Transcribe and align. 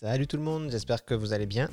Salut 0.00 0.26
tout 0.26 0.36
le 0.36 0.42
monde, 0.42 0.72
j'espère 0.72 1.04
que 1.04 1.14
vous 1.14 1.32
allez 1.32 1.46
bien. 1.46 1.70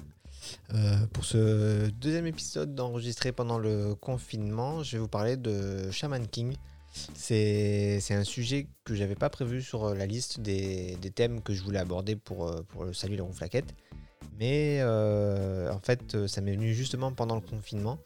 Euh, 0.76 1.08
pour 1.12 1.26
ce 1.26 1.90
deuxième 1.90 2.28
épisode 2.28 2.80
enregistré 2.80 3.32
pendant 3.32 3.58
le 3.58 3.96
confinement, 3.96 4.84
je 4.84 4.92
vais 4.92 5.00
vous 5.00 5.08
parler 5.08 5.38
de 5.38 5.90
Shaman 5.90 6.28
King. 6.28 6.56
C'est 7.16 8.00
un 8.12 8.24
sujet 8.24 8.68
que 8.84 8.94
j'avais 8.94 9.16
pas 9.16 9.32
prévu 9.32 9.64
sur 9.64 9.96
la 9.96 10.06
liste 10.06 10.40
des, 10.40 11.00
thèmes 11.16 11.42
que 11.42 11.56
je 11.56 11.64
voulais 11.64 11.80
aborder 11.80 12.16
pour, 12.16 12.48
euh, 12.48 12.62
le 12.86 12.94
Salut 12.94 13.16
les 13.16 13.24
ronflaquettes. 13.24 13.74
Mais 14.40 14.78
euh, 14.82 15.74
en 15.74 15.80
fait, 15.80 16.28
ça 16.28 16.42
m'est 16.42 16.54
venu 16.56 16.76
justement 16.76 17.12
pendant 17.12 17.34
le 17.34 17.42
confinement, 17.42 17.98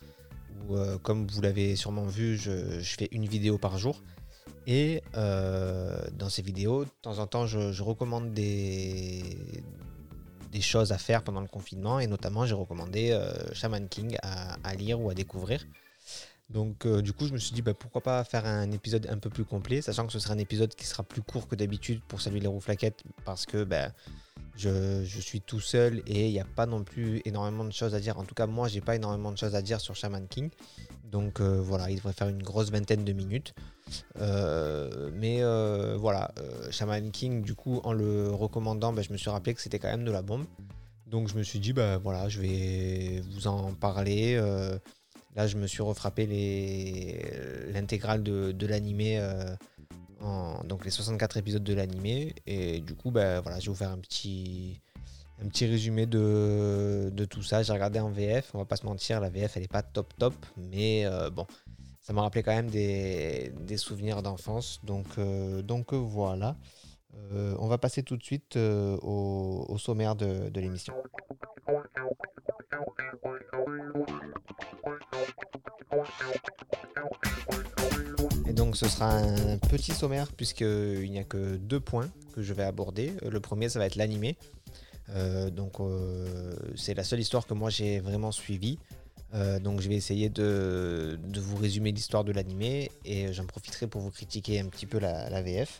comme 1.03 1.27
vous 1.27 1.41
l'avez 1.41 1.75
sûrement 1.75 2.05
vu, 2.05 2.37
je, 2.37 2.79
fais 2.83 3.09
une 3.11 3.25
vidéo 3.25 3.57
par 3.57 3.77
jour. 3.77 4.01
Et 4.65 5.01
dans 5.13 6.29
ces 6.29 6.41
vidéos, 6.41 6.85
de 6.85 6.89
temps 7.01 7.19
en 7.19 7.27
temps, 7.27 7.45
je 7.47 7.83
recommande 7.83 8.33
des, 8.33 9.21
des 10.55 10.61
choses 10.61 10.93
à 10.93 10.97
faire 10.97 11.21
pendant 11.21 11.41
le 11.41 11.47
confinement 11.47 11.99
et 11.99 12.07
notamment 12.07 12.45
j'ai 12.45 12.53
recommandé 12.55 13.11
euh, 13.11 13.53
Shaman 13.53 13.89
King 13.89 14.17
à, 14.23 14.73
lire 14.75 15.01
ou 15.01 15.09
à 15.09 15.13
découvrir. 15.13 15.59
Donc 16.49 16.85
euh, 16.85 17.01
du 17.01 17.11
coup 17.11 17.27
je 17.27 17.33
me 17.33 17.37
suis 17.37 17.53
dit 17.53 17.61
bah, 17.61 17.73
pourquoi 17.73 18.01
pas 18.01 18.23
faire 18.23 18.45
un 18.45 18.71
épisode 18.71 19.05
un 19.09 19.17
peu 19.17 19.29
plus 19.29 19.43
complet, 19.43 19.81
sachant 19.81 20.07
que 20.07 20.13
ce 20.13 20.19
sera 20.19 20.33
un 20.33 20.37
épisode 20.37 20.73
qui 20.73 20.85
sera 20.85 21.03
plus 21.03 21.21
court 21.21 21.49
que 21.49 21.55
d'habitude 21.55 21.99
pour 22.07 22.21
saluer 22.21 22.39
les 22.39 22.47
rouflaquettes 22.47 23.03
parce 23.25 23.45
que 23.45 23.65
bah, 23.65 23.91
je, 24.55 25.03
suis 25.03 25.41
tout 25.41 25.59
seul 25.59 26.01
et 26.07 26.27
il 26.27 26.31
n'y 26.31 26.39
a 26.39 26.45
pas 26.45 26.65
non 26.65 26.85
plus 26.85 27.21
énormément 27.25 27.65
de 27.65 27.73
choses 27.73 27.93
à 27.93 27.99
dire. 27.99 28.17
En 28.17 28.23
tout 28.23 28.35
cas 28.35 28.47
moi 28.47 28.69
j'ai 28.69 28.81
pas 28.81 28.95
énormément 28.95 29.33
de 29.33 29.37
choses 29.37 29.55
à 29.55 29.61
dire 29.61 29.81
sur 29.81 29.93
Shaman 29.93 30.25
King. 30.29 30.51
Donc 31.03 31.41
euh, 31.41 31.59
voilà, 31.59 31.89
il 31.89 31.97
devrait 31.97 32.13
faire 32.13 32.29
une 32.29 32.43
grosse 32.43 32.71
vingtaine 32.71 33.03
de 33.03 33.11
minutes. 33.11 33.53
Euh, 34.19 35.09
mais 35.13 35.41
euh, 35.41 35.95
voilà, 35.97 36.31
Shaman 36.71 37.11
King, 37.11 37.41
du 37.41 37.55
coup, 37.55 37.81
en 37.83 37.93
le 37.93 38.31
recommandant, 38.31 38.93
bah, 38.93 39.01
je 39.01 39.11
me 39.11 39.17
suis 39.17 39.29
rappelé 39.29 39.53
que 39.53 39.61
c'était 39.61 39.79
quand 39.79 39.89
même 39.89 40.05
de 40.05 40.11
la 40.11 40.21
bombe. 40.21 40.45
Donc 41.07 41.27
je 41.27 41.35
me 41.35 41.43
suis 41.43 41.59
dit, 41.59 41.71
bah 41.71 41.97
voilà, 41.97 42.29
je 42.29 42.41
vais 42.41 43.21
vous 43.31 43.47
en 43.47 43.73
parler. 43.73 44.35
là, 45.35 45.47
je 45.47 45.57
me 45.57 45.67
suis 45.67 45.83
refrappé 45.83 46.25
l'intégrale 47.73 48.23
de, 48.23 48.51
de 48.51 48.67
l'animé, 48.67 49.21
donc 50.67 50.85
les 50.85 50.91
64 50.91 51.37
épisodes 51.37 51.63
de 51.63 51.73
l'animé. 51.73 52.33
Et 52.45 52.81
du 52.81 52.95
coup, 52.95 53.11
bah 53.11 53.41
voilà, 53.41 53.59
je 53.59 53.65
vais 53.65 53.71
vous 53.71 53.77
faire 53.77 53.91
un 53.91 53.99
petit, 53.99 54.81
résumé 55.61 56.05
de, 56.05 57.25
tout 57.29 57.43
ça. 57.43 57.63
J'ai 57.63 57.73
regardé 57.73 57.99
en 57.99 58.09
VF, 58.09 58.51
on 58.53 58.59
va 58.59 58.65
pas 58.65 58.77
se 58.77 58.85
mentir, 58.85 59.19
la 59.19 59.29
VF 59.29 59.57
elle 59.57 59.63
est 59.63 59.71
pas 59.71 59.83
top 59.83 60.13
top, 60.17 60.33
mais 60.57 61.05
euh, 61.05 61.29
bon, 61.29 61.45
ça 62.05 62.13
m'a 62.13 62.21
rappelé 62.21 62.43
quand 62.43 62.53
même 62.53 62.69
des, 62.69 63.77
souvenirs 63.77 64.21
d'enfance. 64.21 64.79
Donc, 64.83 65.07
euh, 65.17 65.63
euh, 65.67 65.97
voilà. 65.97 66.55
on 67.33 67.67
va 67.67 67.79
passer 67.79 68.03
tout 68.03 68.15
de 68.15 68.21
suite 68.21 68.57
au, 68.57 69.75
sommaire 69.79 70.15
de, 70.15 70.49
de 70.49 70.61
l'émission. 70.61 70.93
Et 78.47 78.53
donc 78.53 78.77
ce 78.77 78.87
sera 78.87 79.15
un 79.15 79.57
petit 79.57 79.93
sommaire 79.93 80.31
puisqu'il 80.31 81.09
n'y 81.09 81.17
a 81.17 81.23
que 81.23 81.55
deux 81.55 81.79
points 81.79 82.09
que 82.35 82.43
je 82.43 82.53
vais 82.53 82.63
aborder. 82.63 83.13
Le 83.27 83.39
premier 83.39 83.67
ça 83.67 83.79
va 83.79 83.87
être 83.87 83.95
l'animé. 83.95 84.37
Euh, 85.09 85.49
donc 85.49 85.79
euh, 85.79 86.55
c'est 86.75 86.93
la 86.93 87.03
seule 87.03 87.19
histoire 87.19 87.45
que 87.45 87.53
moi 87.53 87.71
j'ai 87.71 87.99
vraiment 87.99 88.31
suivie. 88.31 88.77
Euh, 89.35 89.59
donc 89.59 89.81
je 89.81 89.89
vais 89.89 89.95
essayer 89.95 90.29
de, 90.29 91.19
vous 91.35 91.57
résumer 91.57 91.91
l'histoire 91.91 92.23
de 92.23 92.31
l'animé 92.31 92.89
et 93.03 93.33
j'en 93.33 93.45
profiterai 93.45 93.87
pour 93.87 94.01
vous 94.01 94.11
critiquer 94.11 94.59
un 94.59 94.67
petit 94.67 94.85
peu 94.85 94.99
la, 94.99 95.41
VF. 95.41 95.79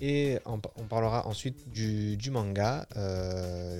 Et 0.00 0.38
on, 0.46 0.58
parlera 0.58 1.26
ensuite 1.26 1.68
du, 1.68 2.30
manga. 2.30 2.86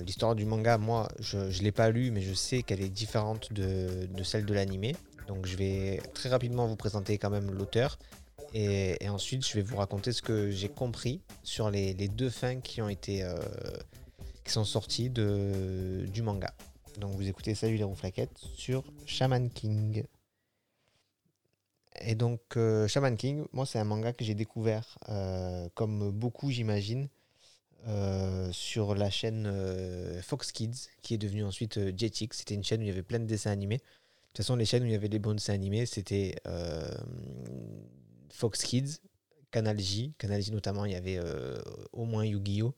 L'histoire 0.05 0.35
du 0.35 0.45
manga, 0.45 0.77
moi, 0.77 1.07
je 1.19 1.37
ne 1.37 1.63
l'ai 1.63 1.71
pas 1.71 1.89
lu, 1.89 2.11
mais 2.11 2.21
je 2.21 2.33
sais 2.33 2.61
qu'elle 2.61 2.81
est 2.81 2.89
différente 2.89 3.51
de, 3.53 4.07
celle 4.23 4.45
de 4.45 4.53
l'animé. 4.53 4.95
Donc 5.27 5.45
je 5.45 5.55
vais 5.55 6.01
très 6.13 6.29
rapidement 6.29 6.67
vous 6.67 6.75
présenter 6.75 7.17
quand 7.17 7.29
même 7.29 7.51
l'auteur 7.51 7.97
et, 8.53 9.09
ensuite, 9.09 9.45
je 9.45 9.53
vais 9.53 9.61
vous 9.61 9.77
raconter 9.77 10.11
ce 10.11 10.21
que 10.21 10.49
j'ai 10.49 10.69
compris 10.69 11.21
sur 11.43 11.69
les, 11.69 11.93
deux 11.93 12.29
fins 12.29 12.59
qui 12.59 12.81
ont 12.81 12.89
été 12.89 13.23
euh, 13.23 13.35
qui 14.43 14.51
sont 14.51 14.65
sorties 14.65 15.09
du 15.09 16.21
manga. 16.21 16.53
Donc 16.99 17.15
vous 17.15 17.27
écoutez 17.27 17.55
Salut 17.55 17.77
les 17.77 17.83
rouflaquettes 17.83 18.37
sur 18.55 18.83
Shaman 19.05 19.49
King. 19.49 20.03
Et 22.01 22.13
donc 22.13 22.41
euh, 22.57 22.87
Shaman 22.87 23.15
King, 23.15 23.45
moi 23.53 23.65
c'est 23.65 23.79
un 23.79 23.85
manga 23.85 24.11
que 24.11 24.25
j'ai 24.25 24.35
découvert 24.35 24.97
euh, 25.07 25.69
comme 25.75 26.11
beaucoup 26.11 26.51
j'imagine 26.51 27.07
sur 28.51 28.93
la 28.93 29.09
chaîne 29.09 29.49
Fox 30.21 30.51
Kids 30.51 30.89
qui 31.01 31.13
est 31.13 31.17
devenue 31.17 31.45
ensuite 31.45 31.79
Jetix. 31.97 32.37
C'était 32.37 32.55
une 32.55 32.63
chaîne 32.63 32.81
où 32.81 32.83
il 32.83 32.87
y 32.87 32.91
avait 32.91 33.01
plein 33.01 33.19
de 33.19 33.25
dessins 33.25 33.51
animés. 33.51 33.77
De 33.77 33.81
toute 34.27 34.37
façon 34.37 34.57
les 34.57 34.65
chaînes 34.65 34.83
où 34.83 34.85
il 34.85 34.91
y 34.91 34.95
avait 34.95 35.07
des 35.09 35.19
bons 35.19 35.33
dessins 35.33 35.53
animés 35.53 35.85
c'était 35.85 36.35
Fox 38.29 38.63
Kids, 38.63 38.99
Canal 39.51 39.79
J. 39.79 40.13
Canal 40.17 40.41
J 40.41 40.51
notamment, 40.51 40.85
il 40.85 40.91
y 40.91 40.95
avait 40.95 41.17
euh, 41.17 41.57
au 41.91 42.05
moins 42.05 42.25
Yu-Gi-Oh! 42.25 42.73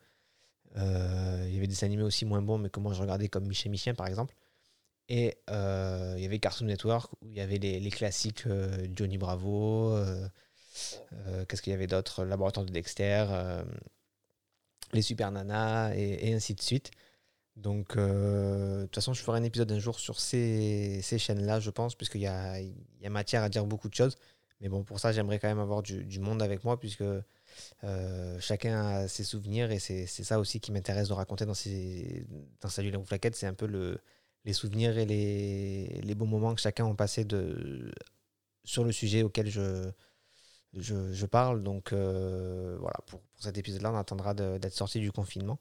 Euh, 0.78 1.46
il 1.48 1.54
y 1.54 1.58
avait 1.58 1.68
des 1.68 1.84
animés 1.84 2.04
aussi 2.04 2.26
moins 2.26 2.42
bons, 2.42 2.58
mais 2.58 2.70
que 2.70 2.80
moi 2.80 2.94
je 2.94 3.02
regardais 3.02 3.28
comme 3.28 3.46
Michel 3.48 3.72
Michien 3.72 3.94
par 3.94 4.08
exemple. 4.08 4.36
Et 5.10 5.38
euh, 5.50 6.14
il 6.18 6.24
y 6.24 6.26
avait 6.26 6.40
Cartoon 6.40 6.68
Network 6.68 7.12
où 7.22 7.28
il 7.28 7.36
y 7.36 7.42
avait 7.42 7.58
les, 7.58 7.90
classiques 7.90 8.46
Johnny 8.96 9.18
Bravo, 9.18 9.98
qu'est-ce 11.48 11.62
qu'il 11.62 11.72
y 11.72 11.74
avait 11.74 11.88
d'autre? 11.88 12.24
Laboratoire 12.24 12.66
de 12.66 12.72
Dexter, 12.72 13.26
les 14.94 15.02
Super 15.02 15.32
Nana 15.32 15.96
et, 15.96 16.34
ainsi 16.34 16.56
de 16.56 16.62
suite. 16.62 16.92
Donc, 17.58 17.98
de 17.98 18.84
toute 18.84 18.96
façon, 18.96 19.14
je 19.14 19.22
ferai 19.22 19.40
un 19.40 19.44
épisode 19.44 19.72
un 19.74 19.80
jour 19.80 20.00
sur 20.00 20.20
ces, 20.20 21.02
chaînes-là, 21.02 21.60
je 21.60 21.72
pense, 21.72 21.96
puisqu'il 21.96 22.22
y 22.22 22.28
a, 22.28 22.62
y 22.62 23.06
a 23.06 23.10
matière 23.10 23.44
à 23.44 23.50
dire 23.50 23.66
beaucoup 23.66 23.90
de 23.90 23.96
choses. 23.96 24.16
Mais 24.62 24.70
bon, 24.70 24.84
pour 24.84 25.00
ça, 25.00 25.12
j'aimerais 25.12 25.40
quand 25.40 25.48
même 25.48 25.60
avoir 25.60 25.82
du, 25.82 26.20
monde 26.20 26.42
avec 26.42 26.64
moi, 26.64 26.80
puisque 26.80 27.04
euh, 27.84 28.40
chacun 28.40 28.86
a 28.86 29.08
ses 29.08 29.24
souvenirs 29.24 29.72
et 29.72 29.80
c'est 29.80 30.06
ça 30.08 30.40
aussi 30.40 30.60
qui 30.60 30.72
m'intéresse 30.72 31.10
de 31.10 31.14
raconter 31.14 31.46
dans, 31.46 31.54
ces, 31.54 32.26
dans 32.62 32.70
Salut 32.70 32.92
les 32.92 32.98
rouflaquettes. 32.98 33.36
C'est 33.36 33.48
un 33.48 33.54
peu 33.54 33.68
le, 33.68 34.00
les 34.46 34.54
souvenirs 34.54 34.98
et 34.98 35.06
les, 35.06 36.02
les 36.04 36.16
bons 36.16 36.28
moments 36.28 36.56
que 36.56 36.62
chacun 36.62 36.90
a 36.90 36.94
passé 36.94 37.26
de, 37.26 37.92
sur 38.64 38.84
le 38.84 38.92
sujet 38.92 39.24
auquel 39.24 39.50
je, 39.50 39.92
je, 40.74 41.26
parle. 41.26 41.64
Donc 41.64 41.94
euh, 41.94 42.78
voilà, 42.80 42.98
pour, 43.08 43.22
pour 43.22 43.44
cet 43.44 43.58
épisode-là, 43.58 43.92
on 43.92 43.98
attendra 43.98 44.34
d'être 44.34 44.74
sorti 44.74 45.00
du 45.00 45.12
confinement. 45.12 45.60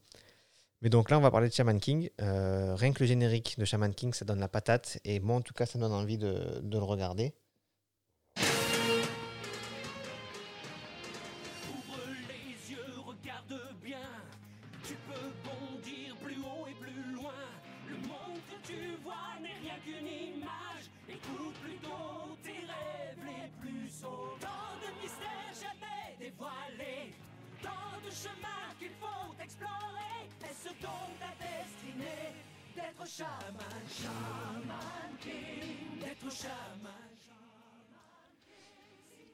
Mais 0.83 0.89
donc 0.89 1.11
là, 1.11 1.19
on 1.19 1.21
va 1.21 1.31
parler 1.31 1.49
de 1.49 1.53
Shaman 1.53 1.79
King. 1.79 2.09
Euh, 2.23 2.75
rien 2.75 2.93
que 2.93 3.00
le 3.00 3.06
générique 3.06 3.59
de 3.59 3.65
Shaman 3.67 3.95
King, 3.95 4.15
ça 4.15 4.25
donne 4.25 4.41
la 4.41 4.49
patate. 4.49 4.99
Et 5.05 5.21
moi, 5.21 5.37
en 5.37 5.43
tout 5.43 5.53
cas, 5.53 5.67
ça 5.67 5.79
donne 5.79 5.93
envie 5.93 6.17
de, 6.17 6.61
de 6.62 6.79
le 6.79 6.84
regarder. 6.84 7.34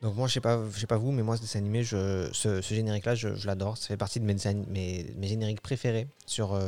Donc 0.03 0.15
moi 0.15 0.29
je 0.29 0.35
sais 0.35 0.41
pas, 0.41 0.61
je 0.71 0.79
sais 0.79 0.87
pas 0.87 0.99
vous, 0.99 1.11
mais 1.11 1.23
moi 1.23 1.37
ce 1.37 1.59
animé, 1.59 1.83
je, 1.83 2.29
ce, 2.33 2.61
générique-là, 2.61 3.15
je, 3.15 3.47
l'adore. 3.47 3.77
Ça 3.77 3.89
fait 3.89 3.97
partie 3.97 4.21
de 4.21 4.25
mes, 4.25 4.37
mes, 4.69 5.07
mes 5.17 5.27
génériques 5.27 5.63
préférés 5.63 6.07
sur, 6.27 6.55
euh, 6.55 6.61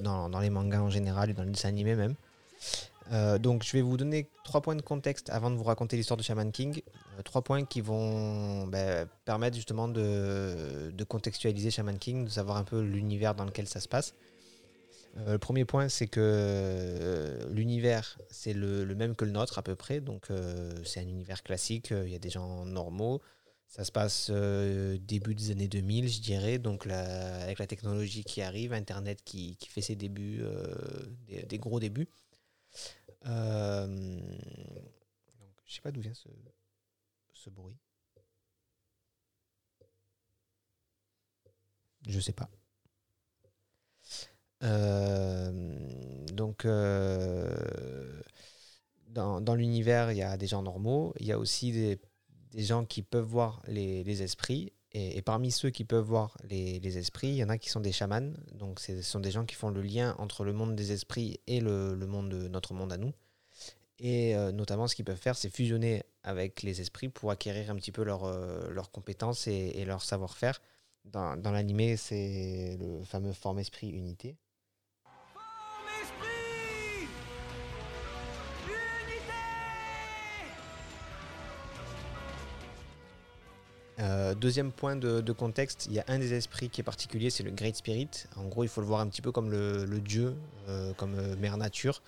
dans, 0.00 0.28
dans, 0.28 0.40
les 0.40 0.50
mangas 0.50 0.80
en 0.80 0.90
général 0.90 1.30
et 1.30 1.34
dans 1.34 1.42
les 1.42 1.50
dessins 1.50 1.68
animés 1.68 1.96
même. 1.96 2.14
Euh, 3.12 3.38
donc 3.38 3.62
je 3.62 3.72
vais 3.72 3.82
vous 3.82 3.96
donner 3.96 4.30
trois 4.42 4.62
points 4.62 4.76
de 4.76 4.82
contexte 4.82 5.28
avant 5.28 5.50
de 5.50 5.56
vous 5.56 5.64
raconter 5.64 5.96
l'histoire 5.96 6.16
de 6.16 6.22
Shaman 6.22 6.50
King. 6.50 6.80
Euh, 7.18 7.22
trois 7.22 7.42
points 7.42 7.64
qui 7.64 7.80
vont 7.80 8.66
ben, 8.66 9.06
permettre 9.24 9.56
justement 9.56 9.88
de, 9.88 11.04
contextualiser 11.08 11.70
Shaman 11.70 11.98
King, 11.98 12.24
de 12.24 12.30
savoir 12.30 12.56
un 12.56 12.64
peu 12.64 12.80
l'univers 12.80 13.34
dans 13.34 13.44
lequel 13.44 13.66
ça 13.68 13.80
se 13.80 13.88
passe. 13.88 14.14
Euh, 15.18 15.32
le 15.32 15.38
premier 15.38 15.66
point, 15.66 15.90
c'est 15.90 16.06
que 16.06 17.38
l'univers, 17.50 18.18
c'est 18.30 18.54
le, 18.54 18.86
même 18.94 19.14
que 19.14 19.26
le 19.26 19.32
nôtre 19.32 19.58
à 19.58 19.62
peu 19.62 19.74
près. 19.74 20.00
Donc, 20.00 20.28
c'est 20.84 21.00
un 21.00 21.08
univers 21.08 21.42
classique. 21.42 21.90
Il 21.90 22.10
y 22.10 22.14
a 22.14 22.18
des 22.18 22.30
gens 22.30 22.64
normaux. 22.64 23.20
Ça 23.68 23.84
se 23.84 23.92
passe 23.92 24.30
début 24.30 25.34
des 25.34 25.50
années 25.50 25.68
2000, 25.68 26.08
je 26.08 26.20
dirais. 26.20 26.58
Donc, 26.58 26.86
avec 26.86 27.58
la 27.58 27.66
technologie 27.66 28.24
qui 28.24 28.40
arrive, 28.40 28.72
Internet 28.72 29.20
qui, 29.22 29.58
fait 29.68 29.82
ses 29.82 29.96
débuts, 29.96 30.42
des, 31.28 31.58
gros 31.58 31.78
débuts. 31.78 32.08
Donc, 33.24 34.30
je 35.64 35.74
sais 35.74 35.80
pas 35.80 35.92
d'où 35.92 36.00
vient 36.00 36.14
ce, 36.14 36.28
ce 37.32 37.50
bruit. 37.50 37.78
Je 42.08 42.20
sais 42.20 42.32
pas. 42.32 42.48
donc, 46.32 46.66
dans, 49.12 49.54
l'univers, 49.54 50.12
il 50.12 50.18
y 50.18 50.22
a 50.22 50.36
des 50.36 50.46
gens 50.46 50.62
normaux, 50.62 51.14
il 51.18 51.26
y 51.26 51.32
a 51.32 51.38
aussi 51.38 51.72
des, 51.72 52.00
gens 52.54 52.84
qui 52.84 53.02
peuvent 53.02 53.24
voir 53.24 53.62
les, 53.66 54.22
esprits. 54.22 54.72
Et, 54.94 55.22
parmi 55.22 55.50
ceux 55.50 55.70
qui 55.70 55.84
peuvent 55.84 56.04
voir 56.04 56.36
les, 56.44 56.98
esprits, 56.98 57.28
il 57.28 57.36
y 57.36 57.44
en 57.44 57.48
a 57.48 57.56
qui 57.56 57.70
sont 57.70 57.80
des 57.80 57.92
chamans. 57.92 58.32
Donc, 58.52 58.78
ce 58.78 59.00
sont 59.00 59.20
des 59.20 59.30
gens 59.30 59.46
qui 59.46 59.54
font 59.54 59.70
le 59.70 59.80
lien 59.80 60.14
entre 60.18 60.44
le 60.44 60.52
monde 60.52 60.76
des 60.76 60.92
esprits 60.92 61.40
et 61.46 61.60
le, 61.60 61.94
monde 62.06 62.28
de 62.28 62.48
notre 62.48 62.74
monde 62.74 62.92
à 62.92 62.98
nous. 62.98 63.12
Et 63.98 64.36
euh, 64.36 64.52
notamment, 64.52 64.88
ce 64.88 64.94
qu'ils 64.94 65.04
peuvent 65.04 65.16
faire, 65.16 65.36
c'est 65.36 65.48
fusionner 65.48 66.02
avec 66.24 66.62
les 66.62 66.80
esprits 66.80 67.08
pour 67.08 67.30
acquérir 67.30 67.70
un 67.70 67.76
petit 67.76 67.92
peu 67.92 68.02
leurs 68.02 68.24
euh, 68.24 68.82
compétences 68.92 69.46
et, 69.46 69.72
et 69.76 69.84
leur 69.86 70.02
savoir-faire. 70.02 70.60
Dans, 71.04 71.36
dans 71.36 71.52
l'animé, 71.52 71.96
c'est 71.96 72.76
le 72.78 73.02
fameux 73.04 73.32
forme 73.32 73.60
esprit 73.60 73.88
unité. 73.88 74.36
Euh, 84.02 84.34
deuxième 84.34 84.72
point 84.72 84.96
de, 84.96 85.32
contexte, 85.32 85.86
il 85.86 85.92
y 85.92 86.00
a 86.00 86.04
un 86.08 86.18
des 86.18 86.34
esprits 86.34 86.68
qui 86.68 86.80
est 86.80 86.84
particulier, 86.84 87.30
c'est 87.30 87.44
le 87.44 87.52
Great 87.52 87.76
Spirit. 87.76 88.08
En 88.36 88.44
gros, 88.44 88.64
il 88.64 88.68
faut 88.68 88.80
le 88.80 88.86
voir 88.86 89.00
un 89.00 89.06
petit 89.06 89.22
peu 89.22 89.30
comme 89.30 89.50
le, 89.50 90.00
dieu, 90.00 90.34
euh, 90.68 90.92
comme 90.94 91.14
euh, 91.14 91.36
mère 91.36 91.56
nature, 91.56 92.02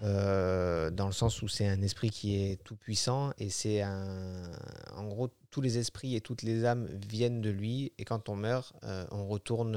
dans 0.00 1.06
le 1.06 1.12
sens 1.12 1.42
où 1.42 1.48
c'est 1.48 1.66
un 1.66 1.82
esprit 1.82 2.10
qui 2.10 2.36
est 2.36 2.62
tout 2.64 2.76
puissant 2.76 3.32
et 3.38 3.50
c'est 3.50 3.82
un. 3.82 4.50
En 4.96 5.04
gros, 5.04 5.28
tous 5.50 5.60
les 5.60 5.76
esprits 5.76 6.14
et 6.14 6.20
toutes 6.20 6.42
les 6.42 6.64
âmes 6.64 6.88
viennent 7.08 7.40
de 7.40 7.50
lui 7.50 7.92
et 7.98 8.04
quand 8.04 8.28
on 8.28 8.36
meurt, 8.36 8.72
on 9.10 9.26
retourne 9.26 9.76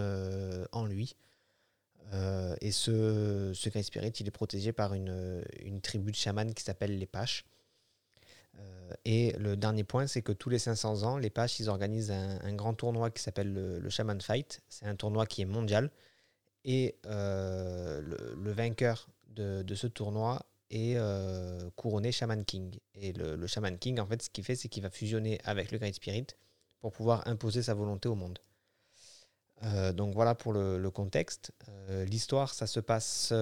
en 0.71 0.85
lui. 0.85 1.15
et 2.61 2.71
ce, 2.71 3.69
Great 3.69 3.83
Spirit, 3.83 4.13
il 4.19 4.27
est 4.27 4.31
protégé 4.31 4.71
par 4.71 4.93
une, 4.93 5.43
une 5.65 5.81
tribu 5.81 6.11
de 6.11 6.17
chamans 6.17 6.53
qui 6.53 6.63
s'appelle 6.63 6.99
les 6.99 7.07
Paches. 7.07 7.43
Euh, 8.61 8.93
et 9.05 9.33
le 9.33 9.55
dernier 9.55 9.83
point, 9.83 10.07
c'est 10.07 10.21
que 10.21 10.31
tous 10.31 10.49
les 10.49 10.59
500 10.59 11.03
ans, 11.03 11.17
les 11.17 11.29
Paches, 11.29 11.59
ils 11.59 11.69
organisent 11.69 12.11
un, 12.11 12.53
grand 12.53 12.73
tournoi 12.73 13.09
qui 13.09 13.21
s'appelle 13.21 13.53
le, 13.53 13.89
Shaman 13.89 14.21
Fight. 14.21 14.61
C'est 14.69 14.85
un 14.85 14.95
tournoi 14.95 15.25
qui 15.25 15.41
est 15.41 15.45
mondial. 15.45 15.91
Et 16.63 16.95
euh, 17.07 18.01
le, 18.01 18.51
vainqueur 18.51 19.07
de, 19.27 19.75
ce 19.75 19.87
tournoi 19.87 20.45
est 20.69 20.95
euh, 20.95 21.69
couronné 21.75 22.11
Shaman 22.11 22.45
King. 22.45 22.77
Et 22.95 23.13
le, 23.13 23.47
Shaman 23.47 23.77
King, 23.77 23.99
en 23.99 24.05
fait, 24.05 24.21
ce 24.21 24.29
qu'il 24.29 24.43
fait, 24.43 24.55
c'est 24.55 24.69
qu'il 24.69 24.83
va 24.83 24.89
fusionner 24.89 25.39
avec 25.43 25.71
le 25.71 25.77
Great 25.77 25.95
Spirit 25.95 26.27
pour 26.79 26.91
pouvoir 26.91 27.27
imposer 27.27 27.63
sa 27.63 27.73
volonté 27.73 28.09
au 28.09 28.15
monde. 28.15 28.39
donc 29.93 30.13
voilà 30.15 30.33
pour 30.35 30.53
le, 30.53 30.89
contexte. 30.89 31.51
L'histoire, 31.89 32.53
ça 32.53 32.67
se 32.67 32.79
passe 32.79 33.33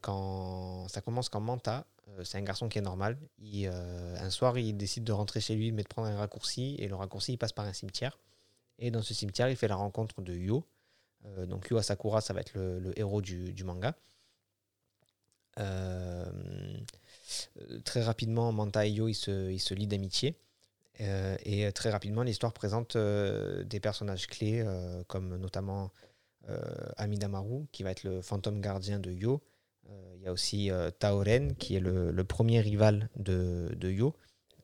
quand 0.00 0.88
ça 0.88 1.00
commence 1.02 1.28
quand 1.28 1.40
Manta, 1.40 1.86
c'est 2.24 2.38
un 2.38 2.42
garçon 2.42 2.68
qui 2.68 2.78
est 2.78 2.82
normal. 2.82 3.18
Euh, 3.42 4.16
un 4.18 4.30
soir, 4.30 4.58
il 4.58 4.76
décide 4.76 5.04
de 5.04 5.12
rentrer 5.12 5.40
chez 5.40 5.54
lui, 5.54 5.72
mais 5.72 5.82
de 5.82 5.88
prendre 5.88 6.08
un 6.08 6.16
raccourci. 6.16 6.76
Et 6.78 6.88
le 6.88 6.94
raccourci, 6.94 7.32
il 7.32 7.38
passe 7.38 7.52
par 7.52 7.64
un 7.64 7.72
cimetière. 7.72 8.18
Et 8.78 8.90
dans 8.90 9.02
ce 9.02 9.14
cimetière, 9.14 9.48
il 9.48 9.56
fait 9.56 9.68
la 9.68 9.76
rencontre 9.76 10.22
de 10.22 10.34
Yo. 10.34 10.64
Euh, 11.26 11.46
donc 11.46 11.68
Yo 11.70 11.76
Asakura, 11.78 12.20
ça 12.20 12.32
va 12.32 12.40
être 12.40 12.54
le, 12.54 12.92
héros 12.98 13.22
du, 13.22 13.64
manga. 13.64 13.96
très 17.84 18.02
rapidement, 18.02 18.52
Manta 18.52 18.86
et 18.86 18.90
Yo, 18.90 19.08
ils 19.08 19.14
se, 19.14 19.74
lient 19.74 19.86
d'amitié. 19.88 20.36
et 20.98 21.70
très 21.72 21.90
rapidement, 21.90 22.22
l'histoire 22.22 22.52
présente 22.52 22.96
des 22.96 23.80
personnages 23.80 24.26
clés, 24.26 24.64
comme 25.08 25.36
notamment 25.36 25.90
Amidamaru, 26.96 27.66
qui 27.72 27.82
va 27.82 27.90
être 27.90 28.04
le 28.04 28.22
fantôme 28.22 28.60
gardien 28.60 28.98
de 29.00 29.10
Yo, 29.10 29.34
euh, 29.34 29.57
il 30.18 30.24
y 30.24 30.26
a 30.26 30.32
aussi 30.32 30.70
euh, 30.70 30.90
Taoren, 30.90 31.54
qui 31.54 31.76
est 31.76 31.80
le, 31.80 32.24
premier 32.24 32.60
rival 32.60 33.08
de, 33.16 33.70
Yo. 33.82 34.14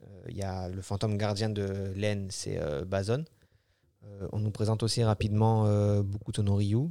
Euh, 0.02 0.06
il 0.28 0.36
y 0.36 0.42
a 0.42 0.68
le 0.68 0.82
fantôme 0.82 1.16
gardien 1.16 1.48
de 1.48 1.92
Len, 1.96 2.28
c'est 2.30 2.60
Bazon. 2.84 3.24
on 4.32 4.38
nous 4.38 4.50
présente 4.50 4.82
aussi 4.82 5.02
rapidement 5.02 5.64
Bukuto 6.02 6.42
no 6.42 6.56
Ryu. 6.56 6.88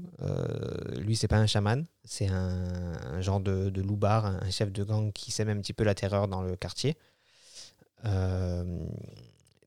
lui, 0.98 1.16
c'est 1.16 1.28
pas 1.28 1.38
un 1.38 1.48
chaman, 1.48 1.86
c'est 2.04 2.28
un, 2.28 3.22
genre 3.22 3.40
de, 3.40 3.70
de 3.70 3.82
loubar, 3.82 4.26
un, 4.26 4.50
chef 4.50 4.72
de 4.72 4.84
gang 4.84 5.12
qui 5.12 5.32
sème 5.32 5.50
un 5.50 5.58
petit 5.58 5.74
peu 5.74 5.84
la 5.84 5.96
terreur 5.96 6.28
dans 6.28 6.42
le 6.42 6.56
quartier. 6.56 6.98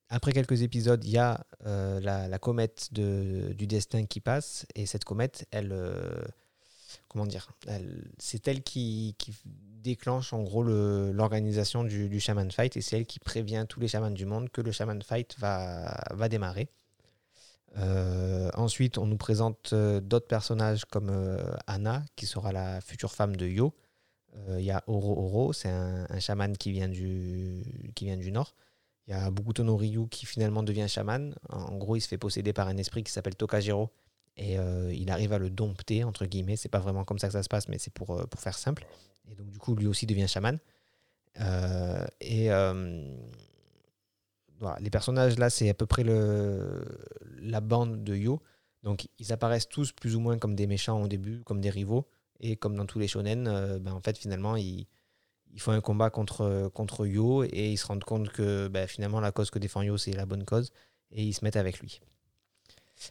après 0.08 0.32
quelques 0.32 0.62
épisodes, 0.62 1.04
il 1.04 1.10
y 1.10 1.18
a 1.18 1.44
la, 1.64 2.38
comète 2.38 2.92
du 2.92 3.66
destin 3.66 4.06
qui 4.06 4.20
passe, 4.20 4.66
et 4.74 4.86
cette 4.86 5.04
comète, 5.04 5.46
elle, 5.50 5.72
comment 7.16 7.26
dire, 7.26 7.48
c'est 8.18 8.46
elle 8.46 8.62
qui, 8.62 9.16
déclenche 9.82 10.32
en 10.32 10.42
gros 10.42 10.62
l'organisation 10.62 11.82
du, 11.82 12.20
Shaman 12.20 12.50
Fight 12.50 12.76
et 12.76 12.82
c'est 12.82 12.98
elle 12.98 13.06
qui 13.06 13.20
prévient 13.20 13.64
tous 13.66 13.80
les 13.80 13.88
chamans 13.88 14.10
du 14.10 14.26
monde 14.26 14.50
que 14.50 14.60
le 14.60 14.70
Shaman 14.70 15.00
Fight 15.00 15.34
va, 15.38 16.28
démarrer. 16.28 16.68
Euh, 17.78 18.50
ensuite, 18.54 18.98
on 18.98 19.06
nous 19.06 19.16
présente 19.16 19.72
euh, 19.72 20.00
d'autres 20.00 20.26
personnages 20.26 20.84
comme 20.84 21.10
euh, 21.10 21.42
Anna, 21.66 22.04
qui 22.16 22.26
sera 22.26 22.52
la 22.52 22.80
future 22.80 23.12
femme 23.12 23.36
de 23.36 23.46
Yo. 23.46 23.74
Il 24.58 24.64
y 24.64 24.70
a 24.70 24.84
Oro 24.86 25.12
Oro, 25.12 25.52
c'est 25.54 25.70
un, 25.70 26.20
chaman 26.20 26.54
qui 26.58 26.70
vient, 26.70 26.88
du, 26.88 27.62
qui 27.94 28.04
vient 28.04 28.18
du 28.18 28.30
nord. 28.30 28.54
Il 29.06 29.12
y 29.12 29.14
a 29.14 29.30
Bukuto 29.30 29.64
no 29.64 29.76
Ryu 29.76 30.08
qui 30.08 30.26
finalement 30.26 30.62
devient 30.62 30.88
chaman. 30.88 31.34
En 31.48 31.76
gros, 31.76 31.96
il 31.96 32.02
se 32.02 32.08
fait 32.08 32.18
posséder 32.18 32.52
par 32.52 32.68
un 32.68 32.76
esprit 32.76 33.02
qui 33.02 33.10
s'appelle 33.10 33.34
Tokajiro, 33.34 33.90
et 34.36 34.58
euh, 34.58 34.92
il 34.92 35.10
arrive 35.10 35.32
à 35.32 35.38
le 35.38 35.50
dompter, 35.50 36.04
entre 36.04 36.26
guillemets. 36.26 36.56
C'est 36.56 36.68
pas 36.68 36.78
vraiment 36.78 37.04
comme 37.04 37.18
ça 37.18 37.28
que 37.28 37.32
ça 37.32 37.42
se 37.42 37.48
passe, 37.48 37.68
mais 37.68 37.78
c'est 37.78 37.92
pour, 37.92 38.18
euh, 38.18 38.24
faire 38.36 38.56
simple. 38.56 38.86
Et 39.30 39.34
donc, 39.34 39.50
du 39.50 39.58
coup, 39.58 39.74
lui 39.74 39.86
aussi 39.86 40.06
devient 40.06 40.28
chaman. 40.28 40.58
Euh, 41.40 42.06
et 42.20 42.48
les 44.80 44.90
personnages 44.90 45.38
là, 45.38 45.50
c'est 45.50 45.68
à 45.68 45.74
peu 45.74 45.86
près 45.86 46.04
la 46.04 47.60
bande 47.60 48.04
de 48.04 48.14
Yo. 48.14 48.42
Donc, 48.82 49.08
ils 49.18 49.32
apparaissent 49.32 49.68
tous 49.68 49.92
plus 49.92 50.16
ou 50.16 50.20
moins 50.20 50.38
comme 50.38 50.54
des 50.54 50.66
méchants 50.66 51.02
au 51.02 51.08
début, 51.08 51.42
comme 51.44 51.60
des 51.60 51.70
rivaux. 51.70 52.06
Et 52.40 52.56
comme 52.56 52.76
dans 52.76 52.84
tous 52.84 52.98
les 52.98 53.08
shonen, 53.08 53.44
ben, 53.80 53.92
en 53.92 54.00
fait, 54.00 54.18
finalement, 54.18 54.56
ils, 54.56 54.86
ils, 55.52 55.60
font 55.60 55.72
un 55.72 55.80
combat 55.80 56.10
contre, 56.10 56.70
contre 56.74 57.06
Yo 57.06 57.44
et 57.44 57.72
ils 57.72 57.78
se 57.78 57.86
rendent 57.86 58.04
compte 58.04 58.28
que 58.28 58.68
ben, 58.68 58.86
finalement, 58.86 59.20
la 59.20 59.32
cause 59.32 59.50
que 59.50 59.58
défend 59.58 59.80
Yo, 59.82 59.96
c'est 59.96 60.12
la 60.12 60.26
bonne 60.26 60.44
cause. 60.44 60.72
Et 61.10 61.24
ils 61.24 61.32
se 61.32 61.44
mettent 61.44 61.56
avec 61.56 61.80
lui. 61.80 62.00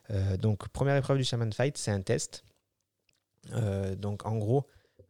Euh, 0.09 0.37
donc, 0.37 0.67
première 0.69 0.95
épreuve 0.95 1.17
du 1.17 1.23
Shaman 1.23 1.51
Fight, 1.51 1.77
c'est 1.77 1.91
un 1.91 2.01
test. 2.01 2.43
Euh, 3.51 3.95
donc, 3.95 4.25
en 4.25 4.37
gros, 4.37 4.67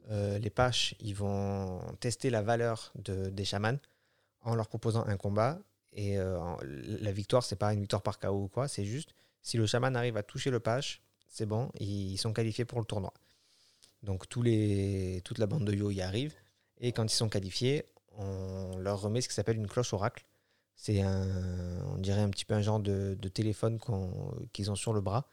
euh, 0.10 0.38
les 0.40 0.50
Paches, 0.50 0.96
ils 1.00 1.16
vont 1.16 1.80
tester 2.00 2.30
la 2.30 2.42
valeur 2.42 2.92
de, 2.96 3.30
des 3.30 3.46
chamans 3.46 3.80
en 4.42 4.56
leur 4.56 4.68
proposant 4.68 5.06
un 5.06 5.18
combat. 5.18 5.60
Et 5.98 6.18
la 6.18 7.12
victoire, 7.14 7.42
c'est 7.42 7.56
pas 7.56 7.74
une 7.74 7.80
victoire 7.80 8.02
par 8.02 8.20
KO 8.20 8.34
ou 8.34 8.48
quoi, 8.50 8.68
c'est 8.68 8.84
juste 8.84 9.16
si 9.46 9.58
le 9.58 9.68
chaman 9.68 9.96
arrive 9.96 10.18
à 10.18 10.24
toucher 10.24 10.50
le 10.50 10.60
Pache, 10.60 11.04
c'est 11.30 11.46
bon, 11.46 11.70
ils 11.80 12.18
sont 12.18 12.34
qualifiés 12.34 12.66
pour 12.66 12.80
le 12.80 12.86
tournoi. 12.86 13.14
Donc 14.02 14.28
toute 14.28 15.38
la 15.38 15.46
bande 15.46 15.66
de 15.66 15.74
Yo 15.74 15.92
y 15.92 16.02
arrive. 16.02 16.34
Et 16.80 16.92
quand 16.92 17.04
ils 17.04 17.16
sont 17.16 17.30
qualifiés, 17.30 17.86
on 18.18 18.78
leur 18.80 19.02
remet 19.02 19.22
ce 19.22 19.30
qui 19.30 19.36
s'appelle 19.36 19.58
une 19.58 19.68
cloche 19.68 19.94
oracle. 19.94 20.26
C'est 20.76 21.02
un, 21.02 21.28
on 21.88 21.98
dirait 21.98 22.22
un 22.22 22.30
petit 22.30 22.46
peu 22.46 22.54
un 22.54 22.62
genre 22.62 22.80
de, 22.80 23.16
téléphone 23.34 23.80
qu'ils 24.54 24.72
ont 24.72 24.76
sur 24.76 24.94
le 24.94 25.02
bras 25.02 25.28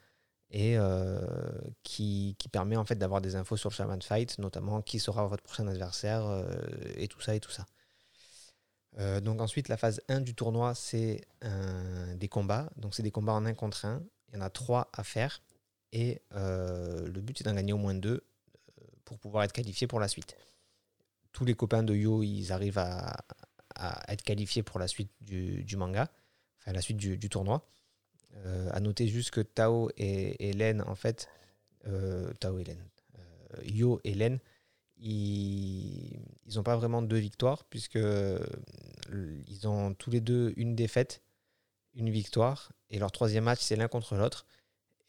et 0.53 0.77
euh, 0.77 1.19
qui, 1.81 2.37
permet 2.51 2.75
en 2.77 2.85
fait 2.85 2.95
d'avoir 2.95 3.21
des 3.21 3.35
infos 3.35 3.57
sur 3.57 3.69
le 3.69 3.73
Shaman 3.75 4.01
Fight, 4.01 4.37
notamment 4.37 4.81
qui 4.83 4.99
sera 4.99 5.25
votre 5.25 5.43
prochain 5.43 5.67
adversaire 5.67 6.25
euh, 6.25 6.45
et 6.95 7.07
tout 7.07 7.19
ça 7.19 7.35
et 7.35 7.39
tout 7.39 7.51
ça. 7.51 7.65
Euh, 8.99 9.19
donc 9.19 9.41
ensuite, 9.41 9.69
la 9.69 9.77
phase 9.77 10.01
1 10.07 10.21
du 10.21 10.35
tournoi, 10.35 10.75
c'est 10.75 11.21
des 12.15 12.27
combats. 12.27 12.69
Donc 12.77 12.93
c'est 12.93 13.03
des 13.03 13.11
combats 13.11 13.33
en 13.33 13.45
un 13.45 13.55
contre 13.55 13.85
1. 13.85 14.03
Il 14.29 14.35
y 14.35 14.37
en 14.37 14.41
a 14.41 14.49
trois 14.51 14.89
à 14.93 15.03
faire. 15.03 15.41
Et 15.91 16.21
le 16.31 17.19
but, 17.19 17.37
c'est 17.37 17.43
d'en 17.43 17.55
gagner 17.55 17.73
au 17.73 17.77
moins 17.77 17.95
deux 17.95 18.23
pour 19.05 19.17
pouvoir 19.17 19.43
être 19.43 19.53
qualifié 19.53 19.87
pour 19.87 19.99
la 19.99 20.07
suite. 20.07 20.37
Tous 21.31 21.45
les 21.45 21.55
copains 21.55 21.81
de 21.81 21.95
Yo, 21.95 22.21
ils 22.21 22.51
arrivent 22.51 22.77
à, 22.77 23.17
à 23.75 24.11
être 24.11 24.23
qualifié 24.23 24.63
pour 24.63 24.79
la 24.79 24.87
suite 24.87 25.11
du, 25.21 25.75
manga, 25.77 26.09
enfin 26.59 26.71
la 26.71 26.81
suite 26.81 26.97
du, 26.97 27.29
tournoi. 27.29 27.67
Euh, 28.45 28.69
à 28.71 28.79
noter 28.79 29.07
juste 29.07 29.29
que 29.29 29.41
Tao 29.41 29.89
et, 29.95 30.49
Hélène, 30.49 30.81
en 30.87 30.95
fait, 30.95 31.29
euh, 31.85 32.33
Tao 32.39 32.57
et 32.57 32.61
Hélène, 32.61 32.83
euh, 33.19 33.63
Yo 33.63 34.01
et 34.03 34.11
Hélène, 34.11 34.39
ils 34.97 36.19
n'ont 36.55 36.63
pas 36.63 36.75
vraiment 36.75 37.01
deux 37.01 37.17
victoires, 37.17 37.63
puisque 37.65 37.99
ils 39.11 39.67
ont 39.67 39.93
tous 39.93 40.09
les 40.09 40.21
deux 40.21 40.53
une 40.55 40.75
défaite, 40.75 41.21
une 41.93 42.09
victoire, 42.09 42.71
et 42.89 42.99
leur 42.99 43.11
troisième 43.11 43.43
match, 43.43 43.59
c'est 43.61 43.75
l'un 43.75 43.87
contre 43.87 44.15
l'autre, 44.15 44.45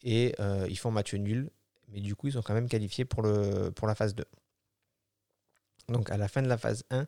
et 0.03 0.35
ils 0.67 0.77
font 0.77 0.91
match 0.91 1.13
nul, 1.13 1.49
mais 1.87 2.01
du 2.01 2.15
coup, 2.15 2.27
ils 2.27 2.33
sont 2.33 2.41
quand 2.41 2.53
même 2.53 2.67
qualifiés 2.67 3.05
pour, 3.05 3.21
le, 3.23 3.71
pour 3.71 3.87
la 3.87 3.95
phase 3.95 4.15
2. 4.15 4.25
Donc 5.89 6.09
à 6.09 6.17
la 6.17 6.27
fin 6.27 6.41
de 6.41 6.47
la 6.47 6.57
phase 6.57 6.83
1, 6.89 7.07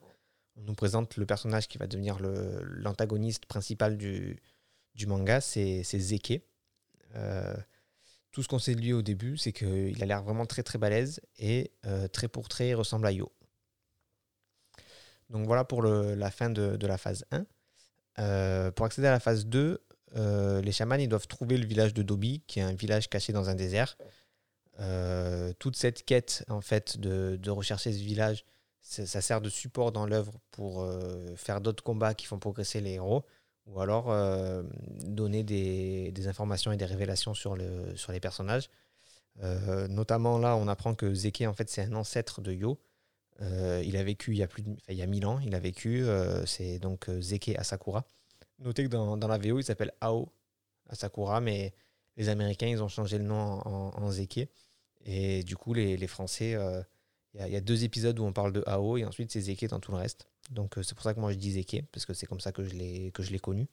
on 0.58 0.64
nous 0.64 0.74
présente 0.74 1.18
le 1.18 1.26
personnage 1.26 1.68
qui 1.68 1.78
va 1.78 1.88
devenir 1.88 2.18
l'antagoniste 2.20 3.46
principal 3.46 3.98
du, 3.98 4.40
manga, 5.06 5.42
c'est 5.42 5.84
Zeke. 5.84 6.42
Euh, 7.16 7.56
tout 8.32 8.44
ce 8.44 8.48
qu'on 8.48 8.60
sait 8.60 8.76
de 8.76 8.82
lui 8.82 8.94
au 8.94 9.02
début, 9.02 9.38
c'est 9.38 9.54
qu'il 9.54 10.02
a 10.02 10.06
l'air 10.06 10.24
vraiment 10.24 10.46
très 10.46 10.64
très 10.64 10.78
balèze 10.78 11.22
et 11.38 11.72
très 12.12 12.28
pour 12.28 12.50
très 12.50 12.74
ressemble 12.74 13.08
à 13.08 13.12
Yo. 13.12 13.32
Donc 15.30 15.46
voilà 15.46 15.64
pour 15.64 15.84
la 15.84 16.32
fin 16.32 16.50
de, 16.50 16.86
la 16.86 16.98
phase 16.98 17.26
1. 17.32 18.72
pour 18.72 18.86
accéder 18.86 19.08
à 19.08 19.12
la 19.12 19.20
phase 19.20 19.46
2, 19.46 19.82
les 20.16 20.72
chamans 20.72 20.98
doivent 21.08 21.28
trouver 21.28 21.58
le 21.58 21.68
village 21.68 21.94
de 21.94 22.02
Dobby, 22.02 22.44
qui 22.48 22.60
est 22.60 22.64
un 22.64 22.74
village 22.74 23.10
caché 23.10 23.34
dans 23.34 23.50
un 23.50 23.56
désert. 23.56 23.98
toute 25.60 25.76
cette 25.76 26.04
quête 26.04 26.46
en 26.50 26.62
fait 26.62 26.98
de, 26.98 27.38
de 27.42 27.50
rechercher 27.52 27.92
ce 27.92 28.00
village, 28.00 28.46
ça 28.88 29.22
sert 29.22 29.42
de 29.42 29.50
support 29.50 29.92
dans 29.92 30.06
l'œuvre 30.06 30.40
pour 30.52 30.82
euh, 30.82 31.36
faire 31.36 31.60
d'autres 31.60 31.84
combats 31.84 32.14
qui 32.14 32.26
font 32.26 32.40
progresser 32.40 32.80
les 32.80 32.94
héros, 32.94 33.26
ou 33.66 33.82
alors 33.82 34.10
euh, 34.10 34.64
donner 35.04 35.44
des, 35.44 36.28
informations 36.28 36.72
et 36.72 36.78
des 36.78 36.86
révélations 36.86 37.34
sur, 37.34 37.58
le, 37.58 37.96
sur 37.98 38.14
les 38.14 38.22
personnages. 38.22 38.70
Euh, 39.44 39.88
notamment 39.90 40.40
là, 40.40 40.56
on 40.56 40.68
apprend 40.70 40.96
que 40.96 41.14
Zeke, 41.14 41.44
en 41.46 41.54
fait, 41.54 41.70
c'est 41.70 41.82
un 41.82 41.94
ancêtre 41.96 42.42
de 42.42 42.54
Yo. 42.54 42.80
il 43.42 43.98
a 43.98 44.04
vécu 44.04 44.32
il 44.32 44.38
y 44.38 44.44
a 44.44 44.48
plus 44.48 44.64
de, 44.64 44.74
il 44.88 44.96
y 44.96 45.02
a 45.02 45.06
1000 45.06 45.26
ans, 45.26 45.40
il 45.40 45.54
a 45.54 45.60
vécu, 45.60 46.06
c'est 46.46 46.80
donc 46.80 47.10
Zeke 47.20 47.50
Asakura. 47.58 48.06
Notez 48.60 48.86
que 48.86 48.90
dans, 48.90 49.18
la 49.18 49.38
VO, 49.38 49.60
il 49.60 49.64
s'appelle 49.64 49.92
Ao 50.00 50.32
Asakura, 50.90 51.42
mais 51.42 51.74
les 52.16 52.30
Américains, 52.30 52.68
ils 52.68 52.82
ont 52.82 52.88
changé 52.88 53.18
le 53.18 53.26
nom 53.26 53.36
en, 53.36 53.92
en, 54.02 54.12
Zeke. 54.12 54.50
Et 55.06 55.44
du 55.44 55.58
coup, 55.58 55.74
les 55.74 56.08
Français 56.08 56.56
il 57.40 57.54
y, 57.54 57.56
a 57.56 57.62
deux 57.62 57.84
épisodes 57.84 58.18
où 58.20 58.24
on 58.24 58.34
parle 58.34 58.52
de 58.52 58.64
Ao 58.66 58.98
et 58.98 59.06
ensuite 59.06 59.32
c'est 59.32 59.42
Zeke 59.42 59.68
dans 59.68 59.80
tout 59.80 59.92
le 59.92 59.98
reste. 59.98 60.28
Donc 60.50 60.78
euh, 60.78 60.84
c'est 60.84 60.96
pour 60.96 61.04
ça 61.04 61.14
que 61.14 61.20
moi 61.20 61.32
je 61.32 61.38
dis 61.38 61.52
Zeke, 61.52 61.86
parce 61.92 62.06
que 62.06 62.14
c'est 62.14 62.26
comme 62.26 62.40
ça 62.40 62.52
que 62.52 62.64
je 62.64 62.74
l'ai 62.74 63.40
connu. 63.40 63.68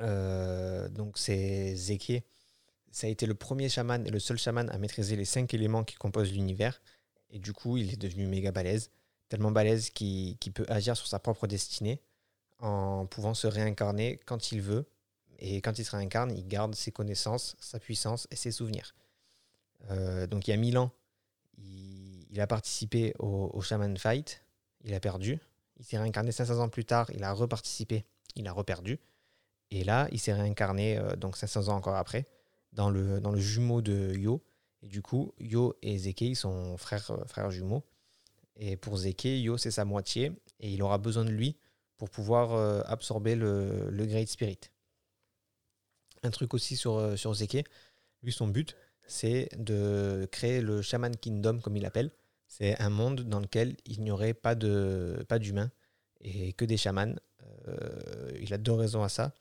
Euh, 0.00 0.88
donc 0.88 1.18
c'est 1.18 1.74
Zeke. 1.74 2.24
Ça 2.90 3.06
a 3.06 3.10
été 3.10 3.26
le 3.26 3.34
premier 3.34 3.68
chaman 3.68 4.06
et 4.06 4.10
le 4.10 4.20
seul 4.20 4.38
chaman 4.38 4.70
à 4.70 4.78
maîtriser 4.78 5.16
les 5.16 5.24
cinq 5.24 5.52
éléments 5.52 5.84
qui 5.84 5.96
composent 5.96 6.32
l'univers. 6.32 6.80
Et 7.30 7.38
du 7.38 7.52
coup, 7.52 7.76
il 7.76 7.92
est 7.92 7.96
devenu 7.96 8.26
méga 8.26 8.52
balèze. 8.52 8.90
Tellement 9.28 9.50
balèze 9.50 9.90
qu'il 9.90 10.36
peut 10.54 10.66
agir 10.68 10.96
sur 10.96 11.06
sa 11.06 11.18
propre 11.18 11.46
destinée 11.46 12.00
en 12.60 13.06
pouvant 13.06 13.34
se 13.34 13.46
réincarner 13.46 14.20
quand 14.26 14.52
il 14.52 14.60
veut. 14.62 14.86
Et 15.40 15.60
quand 15.60 15.78
il 15.78 15.84
se 15.84 15.90
réincarne, 15.90 16.30
il 16.36 16.46
garde 16.46 16.74
ses 16.74 16.92
connaissances, 16.92 17.56
sa 17.60 17.80
puissance 17.80 18.28
et 18.30 18.36
ses 18.36 18.52
souvenirs. 18.52 18.94
Euh, 19.90 20.26
donc 20.26 20.46
il 20.46 20.52
y 20.52 20.54
a 20.54 20.56
mille 20.56 20.78
ans, 20.78 20.92
il, 21.58 22.40
a 22.40 22.46
participé 22.46 23.14
au, 23.18 23.60
Shaman 23.60 23.96
Fight, 23.96 24.42
il 24.82 24.94
a 24.94 25.00
perdu. 25.00 25.38
Il 25.76 25.84
s'est 25.84 25.98
réincarné 25.98 26.32
500 26.32 26.58
ans 26.60 26.68
plus 26.68 26.84
tard, 26.84 27.10
il 27.14 27.24
a 27.24 27.32
reparticipé, 27.32 28.04
il 28.36 28.46
a 28.46 28.52
reperdu. 28.52 29.00
Et 29.70 29.84
là, 29.84 30.08
il 30.12 30.20
s'est 30.20 30.32
réincarné, 30.32 30.98
euh, 30.98 31.16
donc 31.16 31.36
500 31.36 31.68
ans 31.68 31.76
encore 31.76 31.96
après, 31.96 32.26
dans 32.72 32.90
le, 32.90 33.20
dans 33.20 33.32
le 33.32 33.40
jumeau 33.40 33.82
de 33.82 34.14
Yo. 34.14 34.42
Et 34.82 34.88
du 34.88 35.02
coup, 35.02 35.32
Yo 35.38 35.76
et 35.82 35.98
Zeke, 35.98 36.36
sont 36.36 36.76
frères, 36.76 37.10
euh, 37.10 37.24
frères 37.26 37.50
jumeaux. 37.50 37.84
Et 38.56 38.76
pour 38.76 38.96
Zeke, 38.96 39.24
Yo, 39.24 39.56
c'est 39.56 39.70
sa 39.70 39.84
moitié. 39.84 40.32
Et 40.60 40.72
il 40.72 40.82
aura 40.82 40.98
besoin 40.98 41.24
de 41.24 41.30
lui 41.30 41.56
pour 41.96 42.10
pouvoir 42.10 42.52
euh, 42.52 42.82
absorber 42.84 43.34
le, 43.34 43.88
le, 43.90 44.06
Great 44.06 44.28
Spirit. 44.28 44.60
Un 46.22 46.30
truc 46.30 46.54
aussi 46.54 46.76
sur, 46.76 47.18
sur 47.18 47.34
Zeke, 47.34 47.66
lui, 48.22 48.32
son 48.32 48.48
but, 48.48 48.76
c'est 49.06 49.48
de 49.58 50.28
créer 50.30 50.60
le 50.60 50.82
Shaman 50.82 51.16
Kingdom, 51.16 51.60
comme 51.60 51.76
il 51.76 51.82
l'appelle. 51.82 52.10
C'est 52.46 52.80
un 52.80 52.90
monde 52.90 53.22
dans 53.22 53.40
lequel 53.40 53.76
il 53.84 54.02
n'y 54.02 54.10
aurait 54.10 54.34
pas 54.34 54.54
de 54.54 55.24
pas 55.28 55.38
d'humains 55.38 55.70
et 56.20 56.52
que 56.52 56.64
des 56.64 56.76
chamans. 56.76 57.14
Euh, 57.68 58.38
il 58.40 58.52
a 58.54 58.58
deux 58.58 58.72
raisons 58.72 59.02
à 59.02 59.08
ça. 59.08 59.32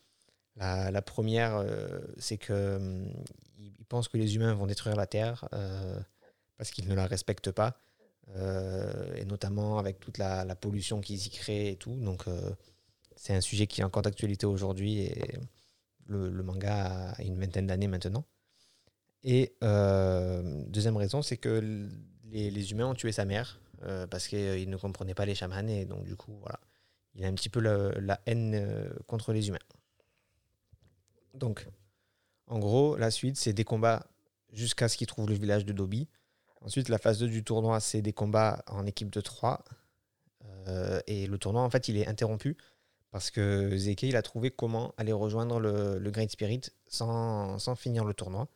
La, 0.55 1.01
première, 1.01 1.55
euh, 1.55 2.00
c'est 2.17 2.38
que 2.38 2.75
hum, 2.77 3.12
pense 3.89 4.08
que 4.08 4.17
les 4.17 4.36
humains 4.36 4.53
vont 4.53 4.67
détruire 4.67 4.96
la 4.96 5.08
Terre 5.08 5.48
euh, 5.53 6.00
parce 6.58 6.72
qu'ils 6.72 6.88
ne 6.88 6.96
la 6.96 7.05
respectent 7.05 7.51
pas, 7.51 7.77
et 9.15 9.25
notamment 9.25 9.77
avec 9.77 10.00
toute 10.00 10.17
la, 10.17 10.55
pollution 10.55 11.01
qu'ils 11.01 11.27
y 11.27 11.29
créent 11.29 11.72
et 11.72 11.75
tout. 11.75 11.96
Donc, 11.96 12.25
c'est 13.15 13.36
un 13.36 13.41
sujet 13.41 13.67
qui 13.67 13.82
est 13.82 13.84
encore 13.84 14.01
d'actualité 14.01 14.46
aujourd'hui 14.46 15.01
et 15.01 15.39
le, 16.08 16.43
manga 16.43 17.12
a 17.12 17.22
une 17.22 17.39
vingtaine 17.39 17.67
d'années 17.67 17.88
maintenant. 17.88 18.25
Et 19.24 19.56
euh, 19.63 20.63
deuxième 20.68 20.98
raison, 20.98 21.22
c'est 21.22 21.38
que 21.38 21.88
les, 22.32 22.72
humains 22.72 22.88
ont 22.88 22.96
tué 22.96 23.12
sa 23.12 23.25
mère 23.25 23.60
euh, 23.84 24.06
parce 24.08 24.27
qu'ils 24.27 24.70
ne 24.70 24.77
comprenaient 24.77 25.13
pas 25.13 25.25
les 25.25 25.36
chamans 25.36 25.68
et 25.68 25.86
donc 25.86 26.03
du 26.03 26.15
coup, 26.15 26.38
voilà, 26.42 26.60
il 27.15 27.24
a 27.24 27.27
un 27.27 27.34
petit 27.34 27.50
peu 27.50 27.60
la, 27.60 28.20
haine 28.25 28.53
euh, 28.56 28.89
contre 29.08 29.32
les 29.32 29.48
humains. 29.48 29.60
Donc, 31.34 31.68
en 32.48 32.60
gros, 32.60 32.98
la 32.98 33.12
suite, 33.12 33.38
c'est 33.38 33.53
des 33.53 33.63
combats 33.63 34.06
jusqu'à 34.51 34.88
ce 34.88 34.98
qu'il 34.98 35.08
trouve 35.08 35.30
le 35.30 35.36
village 35.36 35.65
de 35.65 35.74
Dobby. 35.74 36.10
Ensuite, 36.62 36.89
la 36.89 36.98
phase 36.98 37.20
2 37.20 37.27
du 37.27 37.44
tournoi, 37.44 37.80
c'est 37.80 38.01
des 38.01 38.13
combats 38.13 38.63
en 38.68 38.86
équipe 38.86 39.10
de 39.10 39.22
3. 39.22 39.63
et 41.08 41.27
le 41.27 41.38
tournoi, 41.38 41.62
en 41.62 41.70
fait, 41.70 41.88
il 41.88 41.98
est 41.98 42.08
interrompu 42.08 42.56
parce 43.12 43.32
que 43.32 43.75
Zeke, 43.75 44.03
il 44.03 44.15
a 44.15 44.22
trouvé 44.22 44.51
comment 44.51 44.94
aller 44.98 45.12
rejoindre 45.12 45.60
le, 45.60 46.12
Great 46.12 46.32
Spirit 46.32 46.62
sans 46.88 47.75
finir 47.75 48.06
le 48.06 48.13
tournoi. 48.13 48.48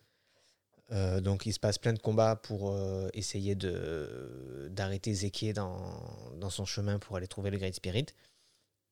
Euh, 0.92 1.20
donc 1.20 1.46
il 1.46 1.54
se 1.54 1.60
passe 1.60 1.78
plein 1.78 1.94
de 1.94 2.00
combats 2.00 2.36
pour 2.36 2.72
euh, 2.72 3.10
essayer 3.14 3.56
d'arrêter 3.56 5.14
Zeke 5.14 5.54
dans, 5.54 6.50
son 6.50 6.66
chemin 6.66 6.98
pour 7.00 7.18
aller 7.18 7.28
trouver 7.28 7.52
le 7.52 7.58
Great 7.58 7.76
Spirit. 7.76 8.08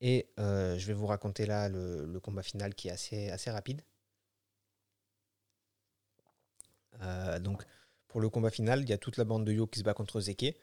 Et 0.00 0.28
euh, 0.38 0.78
je 0.78 0.86
vais 0.86 0.92
vous 0.92 1.06
raconter 1.06 1.46
là 1.46 1.68
le, 1.68 2.20
combat 2.20 2.42
final 2.42 2.74
qui 2.74 2.88
est 2.88 2.92
assez, 2.92 3.30
assez 3.30 3.50
rapide. 3.50 3.82
donc 7.40 7.62
pour 8.08 8.20
le 8.22 8.30
combat 8.30 8.50
final, 8.50 8.80
il 8.80 8.88
y 8.88 8.92
a 8.94 8.98
toute 8.98 9.18
la 9.18 9.24
bande 9.24 9.44
de 9.44 9.52
Yo 9.52 9.66
qui 9.66 9.78
se 9.78 9.84
bat 9.84 9.94
contre 9.94 10.20
Zeke. 10.20 10.56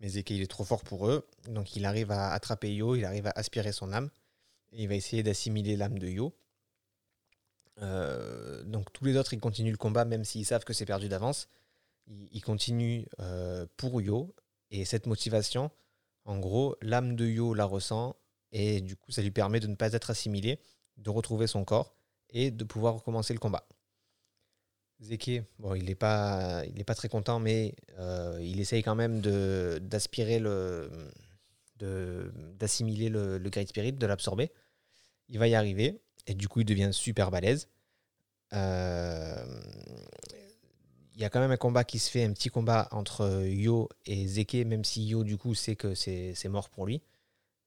Mais 0.00 0.08
Zeke 0.08 0.30
il 0.30 0.42
est 0.42 0.50
trop 0.50 0.64
fort 0.64 0.82
pour 0.84 1.08
eux. 1.08 1.26
Donc 1.48 1.76
il 1.76 1.84
arrive 1.86 2.10
à 2.10 2.32
attraper 2.32 2.74
Yo, 2.74 2.94
il 2.94 3.04
arrive 3.04 3.26
à 3.26 3.32
aspirer 3.34 3.72
son 3.72 3.92
âme. 3.92 4.10
Et 4.72 4.82
il 4.82 4.88
va 4.88 4.94
essayer 4.94 5.22
d'assimiler 5.22 5.76
l'âme 5.76 5.98
de 5.98 6.08
Yo. 6.08 6.34
Euh, 7.82 8.62
donc 8.64 8.92
tous 8.92 9.04
les 9.04 9.16
autres, 9.16 9.34
ils 9.34 9.40
continuent 9.40 9.70
le 9.70 9.76
combat, 9.76 10.04
même 10.04 10.24
s'ils 10.24 10.46
savent 10.46 10.64
que 10.64 10.72
c'est 10.72 10.86
perdu 10.86 11.08
d'avance. 11.08 11.48
Ils, 12.06 12.40
continuent 12.40 13.04
euh, 13.20 13.66
pour 13.76 14.00
Yo. 14.00 14.34
Et 14.70 14.84
cette 14.84 15.06
motivation, 15.06 15.70
en 16.24 16.38
gros, 16.38 16.76
l'âme 16.80 17.16
de 17.16 17.26
Yo 17.26 17.54
la 17.54 17.64
ressent. 17.64 18.16
Et 18.52 18.80
du 18.80 18.96
coup, 18.96 19.12
ça 19.12 19.22
lui 19.22 19.30
permet 19.30 19.60
de 19.60 19.66
ne 19.66 19.74
pas 19.74 19.92
être 19.92 20.10
assimilé, 20.10 20.58
de 20.96 21.10
retrouver 21.10 21.46
son 21.46 21.64
corps 21.64 21.94
et 22.30 22.50
de 22.50 22.64
pouvoir 22.64 22.94
recommencer 22.94 23.34
le 23.34 23.38
combat. 23.38 23.66
Zeke, 25.00 25.42
bon, 25.58 25.74
il 25.74 25.84
n'est 25.84 25.94
pas, 25.94 26.64
pas 26.86 26.94
très 26.94 27.08
content, 27.08 27.38
mais 27.38 27.74
euh, 27.98 28.38
il 28.42 28.58
essaye 28.58 28.82
quand 28.82 28.96
même 28.96 29.20
d'aspirer 29.20 30.40
le, 30.40 30.90
d'assimiler 32.58 33.08
le, 33.08 33.38
le 33.38 33.50
Great 33.50 33.68
Spirit, 33.68 33.92
de 33.92 34.06
l'absorber. 34.06 34.50
Il 35.28 35.38
va 35.38 35.46
y 35.46 35.54
arriver. 35.54 36.00
Et 36.28 36.34
du 36.34 36.46
coup, 36.46 36.60
il 36.60 36.66
devient 36.66 36.90
super 36.92 37.30
balèze. 37.30 37.68
Euh, 38.52 39.60
il 41.14 41.20
y 41.20 41.24
a 41.24 41.30
quand 41.30 41.40
même 41.40 41.50
un 41.50 41.56
combat 41.56 41.82
qui 41.82 41.98
se 41.98 42.10
fait, 42.10 42.22
un 42.22 42.32
petit 42.32 42.50
combat 42.50 42.86
entre 42.92 43.42
Yo 43.44 43.88
et 44.06 44.26
Zeke, 44.28 44.54
même 44.66 44.84
si 44.84 45.04
Yo, 45.04 45.24
du 45.24 45.36
coup, 45.36 45.54
sait 45.54 45.74
que 45.74 45.94
c'est 45.94 46.48
mort 46.48 46.68
pour 46.68 46.86
lui. 46.86 47.02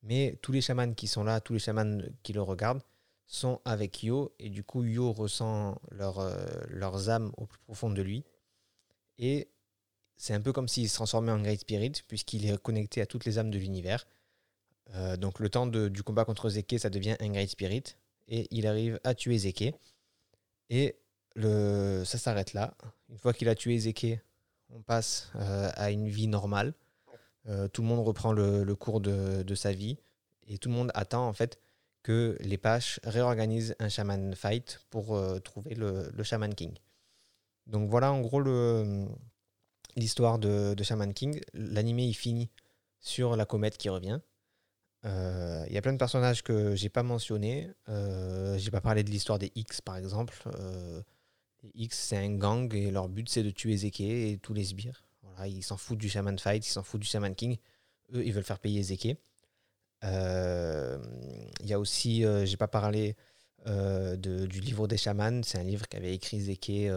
Mais 0.04 0.38
tous 0.42 0.52
les 0.52 0.62
chamans 0.62 0.94
qui 0.94 1.08
sont 1.08 1.24
là, 1.24 1.42
tous 1.42 1.54
les 1.54 1.60
chamans 1.60 1.98
qui 2.24 2.34
le 2.34 2.42
regardent, 2.42 2.82
sont 3.26 3.60
avec 3.66 4.04
Yo. 4.04 4.34
Et 4.40 4.50
du 4.50 4.64
coup, 4.64 4.84
Yo 4.84 5.12
ressent 5.12 5.82
euh, 6.00 6.46
leurs 6.70 7.10
âmes 7.10 7.32
au 7.38 7.46
plus 7.46 7.60
profond 7.60 7.90
de 7.90 8.02
lui. 8.02 8.24
Et 9.18 9.50
c'est 10.18 10.34
un 10.34 10.42
peu 10.42 10.54
comme 10.54 10.68
s'il 10.68 10.88
se 10.88 10.96
transformait 10.96 11.32
en 11.32 11.42
Great 11.42 11.62
Spirit, 11.62 11.94
puisqu'il 12.08 12.46
est 12.46 12.62
connecté 12.62 13.02
à 13.02 13.08
toutes 13.08 13.26
les 13.26 13.40
âmes 13.40 13.50
de 13.50 13.58
l'univers. 13.58 14.06
Euh, 14.94 15.18
donc 15.18 15.40
le 15.40 15.50
temps 15.50 15.68
de, 15.68 15.90
du 15.90 16.04
combat 16.04 16.26
contre 16.26 16.50
Zeke, 16.50 16.76
ça 16.78 16.90
devient 16.90 17.16
un 17.20 17.30
Great 17.30 17.50
Spirit 17.50 17.96
et 18.32 18.48
il 18.50 18.66
arrive 18.66 19.00
à 19.04 19.14
tuer 19.14 19.38
Zeke. 19.38 19.76
Et 20.72 20.96
le, 21.36 22.04
ça 22.06 22.18
s'arrête 22.18 22.54
là. 22.54 22.74
Une 23.10 23.18
fois 23.18 23.34
qu'il 23.34 23.50
a 23.50 23.56
tué 23.56 23.78
Zeke, 23.78 24.20
on 24.70 24.82
passe 24.82 25.30
euh, 25.36 25.70
à 25.76 25.92
une 25.92 26.08
vie 26.08 26.28
normale. 26.28 26.74
Euh, 27.48 27.68
tout 27.68 27.82
le 27.82 27.90
monde 27.90 28.06
reprend 28.06 28.32
le, 28.32 28.74
cours 28.76 29.02
de, 29.02 29.56
sa 29.56 29.74
vie 29.74 29.98
et 30.48 30.58
tout 30.58 30.70
le 30.70 30.76
monde 30.76 30.92
attend 30.94 31.28
en 31.28 31.34
fait 31.34 31.60
que 32.04 32.38
les 32.40 32.58
Paches 32.58 33.00
réorganisent 33.04 33.76
un 33.80 33.90
Shaman 33.90 34.34
Fight 34.36 34.80
pour 34.90 35.16
euh, 35.16 35.40
trouver 35.40 35.76
le, 35.76 36.12
Shaman 36.24 36.56
King. 36.56 36.74
Donc 37.68 37.90
voilà 37.90 38.12
en 38.12 38.22
gros 38.22 38.42
l'histoire 39.96 40.40
de, 40.40 40.74
de, 40.74 40.84
Shaman 40.84 41.14
King. 41.14 41.42
L'animé 41.54 42.06
il 42.06 42.14
finit 42.14 42.50
sur 43.00 43.36
la 43.36 43.46
comète 43.46 43.78
qui 43.78 43.90
revient. 43.90 44.22
Euh, 45.06 45.66
il 45.68 45.74
y 45.74 45.78
a 45.78 45.82
plein 45.82 45.94
de 45.94 45.98
personnages 45.98 46.44
que 46.44 46.76
j'ai 46.76 46.90
pas 46.90 47.04
mentionnés. 47.04 47.70
Euh, 47.90 48.58
j'ai 48.58 48.72
pas 48.72 48.82
parlé 48.82 49.04
de 49.04 49.10
l'histoire 49.10 49.40
des 49.40 49.52
X 49.56 49.82
par 49.82 49.98
exemple. 49.98 50.36
Euh, 50.60 51.02
les 51.64 51.72
X 51.76 51.98
c'est 51.98 52.18
un 52.18 52.36
gang 52.36 52.74
et 52.74 52.92
leur 52.92 53.10
but 53.10 53.28
c'est 53.30 53.44
de 53.44 53.50
tuer 53.50 53.78
Zeke 53.78 54.02
et 54.02 54.40
tous 54.42 54.54
les 54.54 54.66
sbires. 54.66 55.04
Voilà, 55.24 55.48
ils 55.48 55.64
s'en 55.64 55.78
foutent 55.78 55.98
du 55.98 56.10
Shaman 56.10 56.38
Fight, 56.38 56.66
ils 56.66 56.72
s'en 56.72 56.84
foutent 56.84 57.02
du 57.02 57.08
Shaman 57.08 57.36
King. 57.36 57.58
Eux 58.14 58.26
ils 58.26 58.34
veulent 58.34 58.44
faire 58.44 58.60
payer 58.60 58.84
Zeke. 58.84 59.18
Il 60.04 61.68
y 61.68 61.74
a 61.74 61.80
aussi, 61.80 62.24
j'ai 62.46 62.58
pas 62.58 62.68
parlé 62.68 63.16
du 63.66 64.60
livre 64.62 64.88
des 64.88 64.98
chamans. 64.98 65.42
C'est 65.44 65.60
un 65.60 65.64
livre 65.64 65.88
qu'avait 65.88 66.14
écrit 66.14 66.42
Zeke 66.42 66.92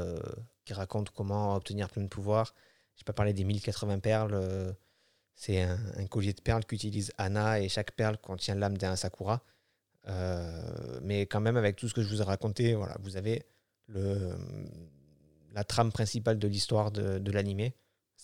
qui 0.65 0.73
raconte 0.73 1.11
comment 1.11 1.55
obtenir 1.55 1.91
plein 1.91 2.03
de 2.03 2.09
pouvoirs. 2.09 2.55
Je 2.97 3.01
n'ai 3.01 3.05
pas 3.05 3.13
parlé 3.13 3.33
des 3.33 3.45
1080 3.45 3.99
perles. 3.99 4.75
C'est 5.35 5.63
un, 5.63 6.07
collier 6.09 6.33
de 6.33 6.41
perles 6.41 6.65
qu'utilise 6.65 7.13
Anna 7.19 7.61
et 7.61 7.69
chaque 7.69 7.93
perle 7.93 8.19
contient 8.19 8.55
l'âme 8.55 8.79
d'un 8.79 8.97
Sakura. 8.97 9.43
mais 11.03 11.23
quand 11.23 11.41
même, 11.41 11.57
avec 11.57 11.77
tout 11.77 11.89
ce 11.89 11.95
que 11.95 12.03
je 12.03 12.09
vous 12.09 12.21
ai 12.21 12.25
raconté, 12.25 12.75
voilà, 12.75 12.97
vous 13.01 13.17
avez 13.17 13.45
le, 13.89 14.37
la 15.53 15.65
trame 15.65 15.93
principale 15.93 16.39
de 16.39 16.49
l'histoire 16.49 16.91
de, 16.91 17.19
de 17.19 17.33
l'animé. 17.33 17.75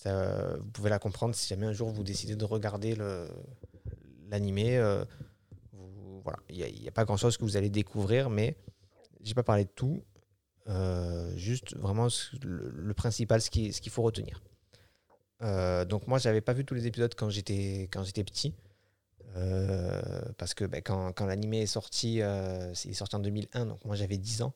Vous 0.05 0.71
pouvez 0.73 0.91
la 0.91 0.99
comprendre 0.99 1.35
si 1.35 1.49
jamais 1.49 1.67
un 1.67 1.73
jour 1.73 1.91
vous 1.91 2.05
décidez 2.05 2.37
de 2.37 2.45
regarder 2.45 2.97
l'animé. 4.29 4.79
Euh, 4.79 5.05
voilà, 6.23 6.39
il 6.49 6.57
n'y 6.57 6.89
a, 6.89 6.93
pas 6.93 7.05
grand 7.05 7.17
chose 7.17 7.37
que 7.37 7.45
vous 7.45 7.57
allez 7.57 7.71
découvrir, 7.71 8.31
mais 8.31 8.57
j'ai 9.23 9.35
pas 9.35 9.43
parlé 9.43 9.65
de 9.65 9.71
tout. 9.71 10.03
Euh, 10.69 11.35
juste 11.37 11.77
vraiment 11.77 12.09
le, 12.43 12.95
principal, 12.95 13.41
ce 13.41 13.51
qu'il 13.51 13.73
ce 13.75 13.81
qu'il 13.81 13.91
faut 13.91 14.03
retenir. 14.03 14.43
Euh, 15.43 15.85
donc 15.85 16.07
moi, 16.07 16.19
j'avais 16.19 16.41
pas 16.41 16.53
vu 16.53 16.65
tous 16.65 16.75
les 16.75 16.87
épisodes 16.87 17.15
quand 17.17 17.31
j'étais 17.31 17.89
quand 17.93 18.05
j'étais 18.05 18.25
petit. 18.25 18.55
parce 20.39 20.55
que 20.55 20.65
ben, 20.65 20.83
quand, 20.83 21.13
quand 21.13 21.27
l'animé 21.27 21.63
est 21.63 21.67
sorti, 21.67 22.15
il 22.17 22.21
est 22.23 22.95
sorti 22.95 23.17
en 23.17 23.21
2001, 23.21 23.67
donc 23.67 23.85
moi 23.85 23.97
j'avais 23.97 24.19
10 24.19 24.43
ans. 24.43 24.55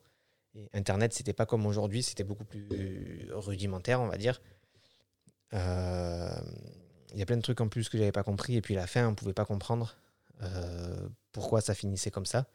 Et 0.55 0.69
Internet, 0.73 1.13
c'était 1.13 1.33
pas 1.33 1.45
comme 1.45 1.65
aujourd'hui, 1.65 2.01
c'était 2.01 2.23
beaucoup 2.23 2.45
plus 2.45 3.29
rudimentaire, 3.33 4.01
on 4.01 4.07
va 4.07 4.17
dire. 4.17 4.39
Euh, 5.53 6.29
il 7.13 7.19
y 7.19 7.21
a 7.21 7.25
plein 7.25 7.37
de 7.37 7.41
trucs 7.41 7.61
en 7.61 7.67
plus 7.67 7.89
que 7.89 7.97
j'avais 7.97 8.11
pas 8.11 8.23
compris. 8.23 8.55
Et 8.55 8.61
puis 8.61 8.75
la 8.75 8.87
fin, 8.87 9.07
on 9.07 9.15
pouvait 9.15 9.33
pas 9.33 9.45
comprendre 9.45 9.95
euh, 10.43 11.07
pourquoi 11.31 11.61
ça 11.61 11.73
finissait 11.73 12.11
comme 12.11 12.25
ça. 12.25 12.47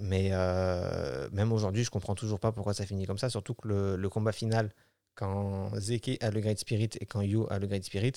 Mais 0.00 0.30
euh, 0.32 1.28
même 1.32 1.52
aujourd'hui, 1.52 1.84
je 1.84 1.90
comprends 1.90 2.14
toujours 2.14 2.40
pas 2.40 2.50
pourquoi 2.52 2.74
ça 2.74 2.84
finit 2.84 3.06
comme 3.06 3.18
ça. 3.18 3.30
Surtout 3.30 3.54
que 3.54 3.68
le, 3.68 4.08
combat 4.08 4.32
final, 4.32 4.72
quand 5.16 5.70
Zeke 5.80 6.22
a 6.22 6.30
le 6.30 6.40
Great 6.40 6.58
Spirit 6.58 6.90
et 7.00 7.06
quand 7.06 7.22
Yu 7.22 7.40
a 7.50 7.58
le 7.58 7.66
Great 7.66 7.84
Spirit, 7.84 8.12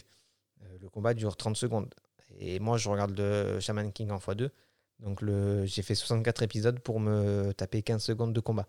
le 0.81 0.89
combat 0.89 1.13
dure 1.13 1.35
30 1.35 1.55
secondes. 1.57 1.93
Et 2.37 2.59
moi, 2.59 2.77
je 2.77 2.89
regarde 2.89 3.17
le 3.17 3.59
Shaman 3.59 3.91
King 3.91 4.11
en 4.11 4.17
x2. 4.17 4.49
Donc 4.99 5.23
j'ai 5.65 5.81
fait 5.81 5.95
64 5.95 6.43
épisodes 6.43 6.79
pour 6.79 6.99
me 6.99 7.53
taper 7.53 7.81
15 7.81 8.03
secondes 8.03 8.33
de 8.33 8.39
combat. 8.39 8.67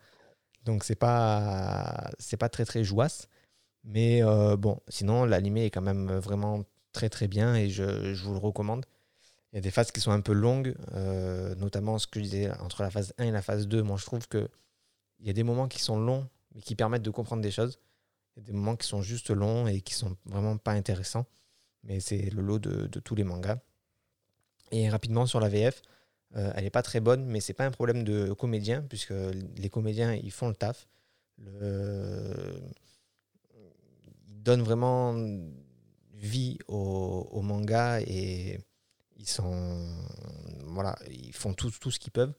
Donc 0.65 0.85
c'est 0.85 0.95
pas 0.95 2.11
c'est 2.19 2.37
pas 2.37 2.49
très 2.49 2.65
très 2.65 2.85
jouasse. 2.85 3.29
Mais 3.85 4.23
euh, 4.23 4.57
bon, 4.57 4.81
sinon 4.89 5.25
l'animé 5.25 5.65
est 5.67 5.71
quand 5.71 5.81
même 5.83 6.13
vraiment 6.19 6.65
très 6.93 7.09
très 7.09 7.29
bien 7.29 7.55
et 7.55 7.71
je, 7.71 8.15
je, 8.15 8.25
vous 8.25 8.33
le 8.33 8.39
recommande. 8.39 8.85
Il 9.53 9.57
y 9.57 9.59
a 9.59 9.63
des 9.63 9.71
phases 9.71 9.91
qui 9.91 10.01
sont 10.01 10.13
un 10.13 10.21
peu 10.21 10.33
longues, 10.33 10.75
euh, 10.93 11.55
notamment 11.57 11.99
ce 11.99 12.07
que 12.07 12.21
je 12.21 12.25
disais 12.25 12.51
entre 12.61 12.83
la 12.83 12.91
phase 12.91 13.15
1 13.19 13.25
et 13.25 13.31
la 13.31 13.43
phase 13.43 13.67
2. 13.67 13.83
Moi 13.83 13.97
je 13.97 14.05
trouve 14.07 14.29
que 14.29 14.49
il 15.19 15.27
y 15.27 15.31
a 15.31 15.33
des 15.33 15.43
moments 15.43 15.69
qui 15.69 15.81
sont 15.81 15.99
longs 15.99 16.29
mais 16.55 16.61
qui 16.61 16.75
permettent 16.75 17.03
de 17.03 17.11
comprendre 17.11 17.43
des 17.43 17.51
choses. 17.51 17.79
Il 18.37 18.41
y 18.41 18.43
a 18.43 18.47
des 18.47 18.53
moments 18.53 18.77
qui 18.77 18.87
sont 18.87 19.03
juste 19.03 19.31
longs 19.31 19.67
et 19.67 19.81
qui 19.81 19.95
sont 19.95 20.17
vraiment 20.25 20.57
pas 20.57 20.73
intéressants. 20.73 21.27
Mais 21.83 22.01
c'est 22.01 22.31
le 22.31 22.43
lot 22.43 22.59
de, 22.59 22.87
tous 23.01 23.15
les 23.15 23.25
mangas. 23.25 23.59
Et 24.71 24.89
rapidement 24.89 25.27
sur 25.27 25.41
la 25.41 25.49
VF, 25.49 25.83
euh, 26.37 26.53
elle 26.55 26.65
n'est 26.65 26.71
pas 26.71 26.83
très 26.83 27.01
bonne, 27.01 27.25
mais 27.25 27.41
c'est 27.41 27.55
pas 27.55 27.67
un 27.67 27.71
problème 27.71 28.05
de 28.05 28.33
comédien, 28.33 28.83
puisque 28.83 29.15
les 29.57 29.69
comédiens, 29.69 30.15
ils 30.15 30.31
font 30.31 30.49
le 30.49 30.55
taf. 30.55 30.87
Ils 31.39 31.49
donnent 34.43 34.63
vraiment 34.63 35.15
vie 36.21 36.59
au, 36.69 37.41
manga 37.43 38.01
et 38.03 38.61
ils 39.17 39.29
sont 39.29 39.89
voilà 40.67 40.97
ils 41.11 41.33
font 41.33 41.55
tout, 41.55 41.71
tout 41.71 41.91
ce 41.91 41.99
qu'ils 41.99 42.13
peuvent 42.13 42.35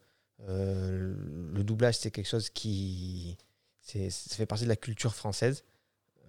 euh, 0.47 1.15
le 1.53 1.63
doublage 1.63 1.97
c'est 1.97 2.11
quelque 2.11 2.27
chose 2.27 2.49
qui 2.49 3.37
ça 3.81 3.99
fait 4.35 4.45
partie 4.45 4.63
de 4.63 4.69
la 4.69 4.75
culture 4.75 5.15
française 5.15 5.63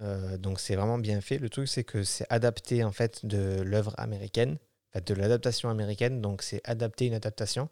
euh, 0.00 0.38
donc 0.38 0.58
c'est 0.58 0.74
vraiment 0.74 0.98
bien 0.98 1.20
fait 1.20 1.38
le 1.38 1.48
truc 1.48 1.68
c'est 1.68 1.84
que 1.84 2.02
c'est 2.02 2.26
adapté 2.30 2.82
en 2.82 2.92
fait 2.92 3.24
de 3.26 3.60
l'œuvre 3.62 3.94
américaine 3.98 4.58
de 5.00 5.14
l'adaptation 5.14 5.70
américaine, 5.70 6.20
donc 6.20 6.42
c'est 6.42 6.60
adapter 6.64 7.06
une 7.06 7.14
adaptation. 7.14 7.68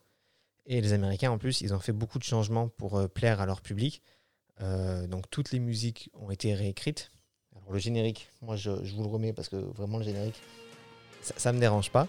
Et 0.66 0.80
les 0.80 0.92
Américains, 0.92 1.30
en 1.30 1.38
plus, 1.38 1.60
ils 1.60 1.74
ont 1.74 1.78
fait 1.78 1.92
beaucoup 1.92 2.18
de 2.18 2.24
changements 2.24 2.68
pour 2.68 2.98
euh, 2.98 3.08
plaire 3.08 3.40
à 3.40 3.46
leur 3.46 3.60
public. 3.60 4.02
Euh, 4.60 5.06
donc 5.06 5.28
toutes 5.30 5.52
les 5.52 5.58
musiques 5.58 6.10
ont 6.14 6.30
été 6.30 6.54
réécrites. 6.54 7.10
Alors 7.56 7.72
le 7.72 7.78
générique, 7.78 8.28
moi 8.42 8.56
je, 8.56 8.70
vous 8.70 9.02
le 9.02 9.08
remets 9.08 9.32
parce 9.32 9.48
que 9.48 9.56
vraiment 9.56 9.98
le 9.98 10.04
générique, 10.04 10.40
ça 11.22 11.50
ne 11.50 11.56
me 11.56 11.60
dérange 11.60 11.90
pas. 11.90 12.08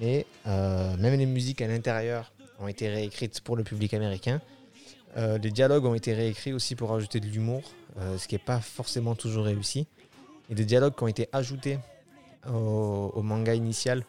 Mais 0.00 0.26
même 0.44 1.18
les 1.18 1.26
musiques 1.26 1.62
à 1.62 1.66
l'intérieur 1.66 2.32
ont 2.58 2.68
été 2.68 2.88
réécrites 2.88 3.40
pour 3.40 3.56
le 3.56 3.64
public 3.64 3.94
américain. 3.94 4.40
Les 5.16 5.50
dialogues 5.50 5.84
ont 5.84 5.94
été 5.94 6.12
réécrits 6.14 6.52
aussi 6.52 6.76
pour 6.76 6.94
ajouter 6.94 7.20
de 7.20 7.26
l'humour, 7.26 7.62
ce 8.16 8.26
qui 8.28 8.34
n'est 8.34 8.40
pas 8.40 8.60
forcément 8.60 9.14
toujours 9.14 9.44
réussi. 9.44 9.86
Et 10.48 10.54
des 10.54 10.64
dialogues 10.64 10.94
qui 10.96 11.02
ont 11.02 11.08
été 11.08 11.28
ajoutés 11.32 11.78
au 12.46 13.22
manga 13.22 13.54
initial 13.54 14.04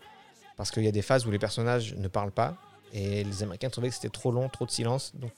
parce 0.57 0.69
qu'il 0.69 0.83
y 0.83 0.87
a 0.87 0.91
des 0.91 1.01
phases 1.01 1.25
où 1.25 1.31
les 1.31 1.39
personnages 1.39 1.95
ne 1.95 2.07
parlent 2.07 2.31
pas 2.31 2.55
et 2.93 3.23
les 3.23 3.43
Américains 3.43 3.69
trouvaient 3.69 3.89
que 3.89 3.95
c'était 3.95 4.09
trop 4.09 4.31
long, 4.31 4.49
trop 4.49 4.65
de 4.65 4.71
silence. 4.71 5.13
Donc 5.15 5.31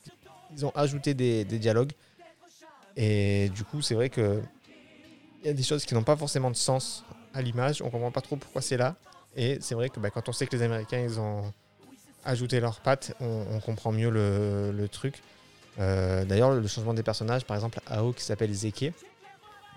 ils 0.56 0.65
ont 0.65 0.71
ajouté 0.76 1.13
des, 1.13 1.45
dialogues. 1.45 1.91
Et 2.95 3.49
du 3.49 3.63
coup, 3.63 3.82
c'est 3.82 3.95
vrai 3.95 4.10
que 4.10 4.41
il 5.41 5.47
y 5.47 5.49
a 5.49 5.54
des 5.54 5.63
choses 5.63 5.86
qui 5.86 5.93
n'ont 5.93 6.04
pas 6.04 6.15
forcément 6.15 6.52
de 6.52 6.56
sens 6.56 7.04
à 7.34 7.41
l'image. 7.41 7.82
On 7.82 7.89
comprend 7.89 8.12
pas 8.12 8.21
trop 8.21 8.36
pourquoi 8.36 8.62
c'est 8.62 8.78
là. 8.78 8.95
Et 9.36 9.58
c'est 9.62 9.76
vrai 9.76 9.89
que 9.89 9.99
bah, 9.99 10.10
quand 10.10 10.30
on 10.30 10.32
sait 10.32 10.45
que 10.45 10.56
les 10.56 10.62
Américains 10.62 10.99
ils 10.99 11.19
ont 11.19 11.52
ajouté 12.23 12.60
leurs 12.60 12.80
pattes, 12.80 13.13
on, 13.19 13.60
comprend 13.60 13.91
mieux 13.91 14.10
le, 14.10 14.88
truc. 14.88 15.21
Euh, 15.80 16.26
d'ailleurs, 16.26 16.52
le 16.52 16.68
changement 16.68 16.94
des 16.94 17.04
personnages, 17.04 17.46
par 17.46 17.56
exemple, 17.56 17.80
Ao 17.88 18.14
qui 18.14 18.24
s'appelle 18.24 18.54
Zeke, 18.54 18.94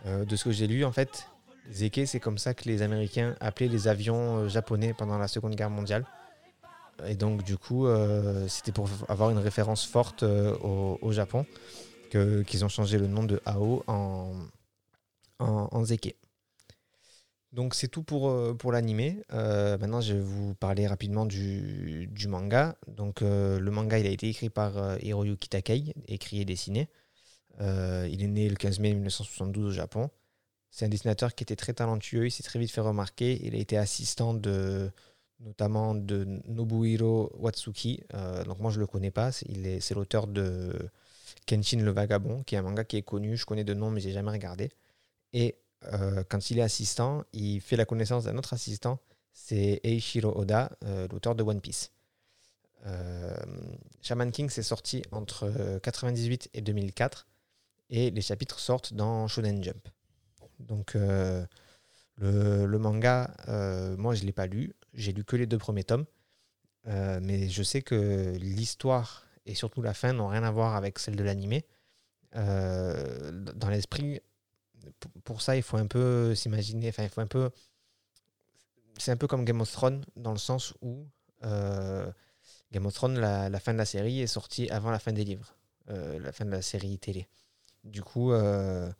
euh, 0.06 0.24
de 0.24 0.36
ce 0.36 0.44
que 0.44 0.52
j'ai 0.52 0.66
lu, 0.66 0.84
en 0.84 0.92
fait, 0.92 1.28
Zeke, 1.72 2.02
c'est 2.06 2.20
comme 2.20 2.38
ça 2.38 2.54
que 2.54 2.64
les 2.64 2.82
Américains 2.82 3.34
appelaient 3.40 3.68
les 3.68 3.88
avions 3.88 4.38
euh, 4.38 4.48
japonais 4.48 4.94
pendant 4.94 5.18
la 5.18 5.28
Seconde 5.28 5.54
Guerre 5.54 5.70
mondiale. 5.70 6.04
Et 7.06 7.14
donc, 7.14 7.42
du 7.42 7.58
coup, 7.58 7.86
c'était 8.48 8.72
pour 8.72 8.88
avoir 9.08 9.28
une 9.28 9.36
référence 9.36 9.84
forte 9.84 10.22
au, 10.22 11.12
Japon 11.12 11.44
qu'ils 12.10 12.64
ont 12.64 12.70
changé 12.70 12.96
le 12.96 13.06
nom 13.06 13.22
de 13.22 13.38
Ao 13.44 13.84
en, 13.86 14.32
en, 15.38 15.84
Zeke. 15.84 16.16
Donc, 17.56 17.74
c'est 17.74 17.88
tout 17.88 18.04
pour, 18.04 18.56
pour 18.58 18.70
l'animé. 18.70 19.22
maintenant, 19.32 20.00
je 20.00 20.14
vais 20.14 20.20
vous 20.20 20.54
parler 20.54 20.86
rapidement 20.86 21.26
du, 21.26 22.06
du 22.06 22.28
manga. 22.28 22.76
Donc, 22.86 23.22
le 23.22 23.70
manga, 23.70 23.98
il 23.98 24.06
a 24.06 24.10
été 24.10 24.28
écrit 24.28 24.50
par 24.50 25.02
Hiroyuki 25.02 25.48
Takei, 25.48 25.94
écrit 26.06 26.40
et 26.42 26.44
dessiné. 26.44 26.88
il 27.58 28.22
est 28.22 28.28
né 28.28 28.48
le 28.48 28.56
15 28.56 28.78
mai 28.78 28.92
1972 28.92 29.64
au 29.66 29.70
Japon. 29.70 30.10
C'est 30.70 30.84
un 30.84 30.88
dessinateur 30.88 31.34
qui 31.34 31.42
était 31.42 31.56
très 31.56 31.72
talentueux, 31.72 32.26
il 32.26 32.30
s'est 32.30 32.42
très 32.42 32.58
vite 32.58 32.70
fait 32.70 32.82
remarquer. 32.82 33.40
Il 33.42 33.54
a 33.54 33.58
été 33.58 33.78
assistant 33.78 34.34
de 34.34 34.90
notamment 35.40 35.94
de 35.94 36.26
Nobuhiro 36.46 37.30
Watsuki. 37.38 38.02
Euh, 38.12 38.44
donc 38.44 38.58
moi 38.58 38.70
je 38.70 38.78
le 38.78 38.86
connais 38.86 39.10
pas, 39.10 39.32
c'est 39.32 39.94
l'auteur 39.94 40.26
de 40.26 40.74
Kenshin 41.46 41.80
le 41.80 41.90
Vagabond, 41.90 42.42
qui 42.42 42.54
est 42.54 42.58
un 42.58 42.62
manga 42.62 42.84
qui 42.84 42.98
est 42.98 43.02
connu, 43.02 43.38
je 43.38 43.46
connais 43.46 43.64
de 43.64 43.72
nom 43.72 43.90
mais 43.90 44.00
j'ai 44.00 44.12
jamais 44.12 44.30
regardé. 44.30 44.70
Et 45.32 45.56
euh, 45.84 46.24
quand 46.28 46.50
il 46.50 46.58
est 46.58 46.62
assistant, 46.62 47.24
il 47.32 47.60
fait 47.60 47.76
la 47.76 47.84
connaissance 47.84 48.24
d'un 48.24 48.36
autre 48.38 48.52
assistant, 48.54 48.98
c'est 49.32 49.80
Eiichiro 49.84 50.36
Oda, 50.38 50.72
euh, 50.84 51.06
l'auteur 51.10 51.34
de 51.34 51.42
One 51.42 51.60
Piece. 51.60 51.92
Shaman 54.00 54.30
King 54.30 54.48
s'est 54.48 54.62
sorti 54.62 55.02
entre 55.10 55.46
1998 55.46 56.50
et 56.54 56.60
2004 56.60 57.26
et 57.90 58.10
les 58.10 58.20
chapitres 58.20 58.60
sortent 58.60 58.94
dans 58.94 59.26
Shonen 59.26 59.62
Jump. 59.62 59.88
Donc 60.60 60.96
euh, 62.22 62.66
le, 62.66 62.78
manga, 62.78 63.34
euh, 63.48 63.96
moi 63.96 64.14
je 64.14 64.22
ne 64.22 64.26
l'ai 64.26 64.32
pas 64.32 64.46
lu, 64.46 64.74
j'ai 64.94 65.12
lu 65.12 65.24
que 65.24 65.36
les 65.36 65.46
deux 65.46 65.58
premiers 65.58 65.84
tomes, 65.84 66.06
euh, 66.88 67.20
mais 67.22 67.48
je 67.48 67.62
sais 67.62 67.82
que 67.82 68.36
l'histoire 68.38 69.24
et 69.44 69.54
surtout 69.54 69.82
la 69.82 69.94
fin 69.94 70.12
n'ont 70.12 70.28
rien 70.28 70.42
à 70.42 70.50
voir 70.50 70.76
avec 70.76 70.98
celle 70.98 71.16
de 71.16 71.24
l'animé. 71.24 71.64
dans 72.34 73.68
l'esprit, 73.70 74.20
pour 75.24 75.42
ça, 75.42 75.56
il 75.56 75.62
faut 75.62 75.76
un 75.76 75.86
peu 75.86 76.34
s'imaginer, 76.34 76.88
enfin 76.88 77.04
il 77.04 77.08
faut 77.08 77.20
un 77.20 77.26
peu... 77.26 77.50
C'est 78.98 79.10
un 79.10 79.16
peu 79.16 79.26
comme 79.26 79.44
Game 79.44 79.60
of 79.60 79.70
Thrones 79.70 80.04
dans 80.16 80.32
le 80.32 80.38
sens 80.38 80.74
où 80.80 81.06
Game 82.72 82.86
of 82.86 82.94
Thrones, 82.94 83.18
la, 83.18 83.60
fin 83.60 83.72
de 83.72 83.78
la 83.78 83.84
série 83.84 84.20
est 84.20 84.26
sortie 84.26 84.68
avant 84.70 84.90
la 84.90 84.98
fin 84.98 85.12
des 85.12 85.24
livres, 85.24 85.54
la 85.88 86.32
fin 86.32 86.44
de 86.44 86.50
la 86.50 86.62
série 86.62 86.98
télé. 86.98 87.28
Du 87.84 88.02
coup, 88.02 88.32
la 88.32 88.94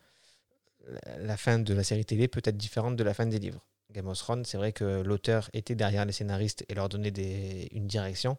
fin 1.37 1.59
de 1.59 1.75
la 1.75 1.83
série 1.83 2.05
télé 2.05 2.29
peut 2.29 2.43
être 2.45 2.57
différente 2.57 2.97
de 2.97 3.05
la 3.05 3.15
fin 3.15 3.27
des 3.27 3.39
livres. 3.39 3.65
Game 3.93 4.09
of 4.09 4.19
Thrones, 4.19 4.45
c'est 4.45 4.59
vrai 4.59 4.73
que 4.73 5.03
l'auteur 5.03 5.49
était 5.53 5.75
derrière 5.75 6.05
les 6.05 6.13
scénaristes 6.13 6.65
et 6.69 6.75
leur 6.75 6.89
donnait 6.89 7.69
une 7.73 7.87
direction, 7.87 8.37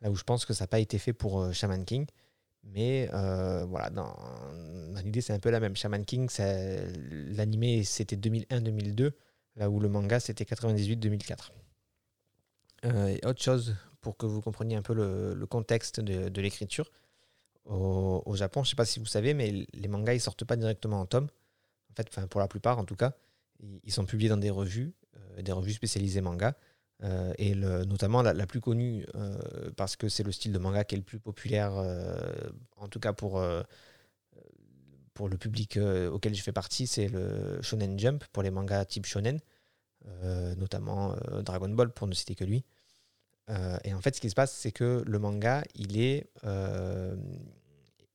là 0.00 0.10
où 0.10 0.14
je 0.14 0.22
pense 0.22 0.44
que 0.44 0.54
ça 0.54 0.64
n'a 0.64 0.68
pas 0.68 0.78
été 0.78 0.98
fait 0.98 1.12
pour 1.12 1.40
euh, 1.40 1.52
Shaman 1.52 1.84
King. 1.84 2.06
Mais 2.64 3.08
euh, 3.12 3.64
voilà, 3.64 3.90
dans, 3.90 4.16
l'idée, 5.04 5.20
c'est 5.20 5.32
un 5.32 5.38
peu 5.38 5.50
la 5.50 5.60
même. 5.60 5.76
Shaman 5.76 6.04
King, 6.04 6.28
l'animé, 6.38 7.84
c'était 7.84 8.16
2001-2002, 8.16 9.12
là 9.56 9.68
où 9.68 9.80
le 9.80 9.88
manga, 9.88 10.20
c'était 10.20 10.44
98-2004. 10.44 11.50
Euh, 12.84 13.16
autre 13.24 13.42
chose 13.42 13.76
pour 14.00 14.16
que 14.16 14.26
vous 14.26 14.40
compreniez 14.40 14.76
un 14.76 14.82
peu 14.82 14.94
le, 14.94 15.46
contexte 15.46 16.00
de, 16.00 16.40
l'écriture. 16.40 16.90
Au, 17.64 18.34
Japon, 18.34 18.62
je 18.62 18.68
ne 18.68 18.70
sais 18.70 18.76
pas 18.76 18.84
si 18.84 18.98
vous 18.98 19.06
savez, 19.06 19.34
mais 19.34 19.66
les 19.72 19.88
mangas, 19.88 20.14
ils 20.14 20.20
sortent 20.20 20.44
pas 20.44 20.56
directement 20.56 21.00
en 21.00 21.06
tome. 21.06 21.28
En 21.90 21.94
fait, 21.94 22.26
pour 22.26 22.40
la 22.40 22.48
plupart, 22.48 22.78
en 22.78 22.84
tout 22.84 22.96
cas, 22.96 23.12
ils 23.84 23.92
sont 23.92 24.04
publiés 24.04 24.28
dans 24.28 24.36
des 24.36 24.50
revues, 24.50 24.94
euh, 25.16 25.42
des 25.42 25.52
revues 25.52 25.72
spécialisées 25.72 26.20
manga. 26.20 26.56
Euh, 27.02 27.32
et 27.36 27.54
notamment 27.54 28.22
la, 28.22 28.46
plus 28.46 28.60
connue, 28.60 29.04
euh, 29.16 29.36
parce 29.76 29.96
que 29.96 30.08
c'est 30.08 30.22
le 30.22 30.30
style 30.30 30.52
de 30.52 30.58
manga 30.58 30.84
qui 30.84 30.94
est 30.94 30.98
le 30.98 31.04
plus 31.04 31.18
populaire, 31.18 31.72
en 32.76 32.88
tout 32.88 33.00
cas 33.00 33.12
pour, 33.12 33.42
pour 35.14 35.28
le 35.28 35.36
public 35.36 35.78
auquel 36.12 36.34
je 36.34 36.42
fais 36.42 36.52
partie, 36.52 36.86
c'est 36.86 37.08
le 37.08 37.60
Shonen 37.62 37.98
Jump 37.98 38.24
pour 38.32 38.42
les 38.42 38.50
mangas 38.50 38.84
type 38.84 39.06
Shonen, 39.06 39.40
notamment 40.56 41.16
Dragon 41.42 41.68
Ball 41.68 41.90
pour 41.92 42.06
ne 42.06 42.14
citer 42.14 42.36
que 42.36 42.44
lui. 42.44 42.64
et 43.84 43.94
en 43.94 44.00
fait, 44.00 44.14
ce 44.14 44.20
qui 44.20 44.30
se 44.30 44.34
passe, 44.34 44.52
c'est 44.52 44.72
que 44.72 45.02
le 45.04 45.18
manga, 45.18 45.64
il 45.74 46.00
est. 46.00 46.30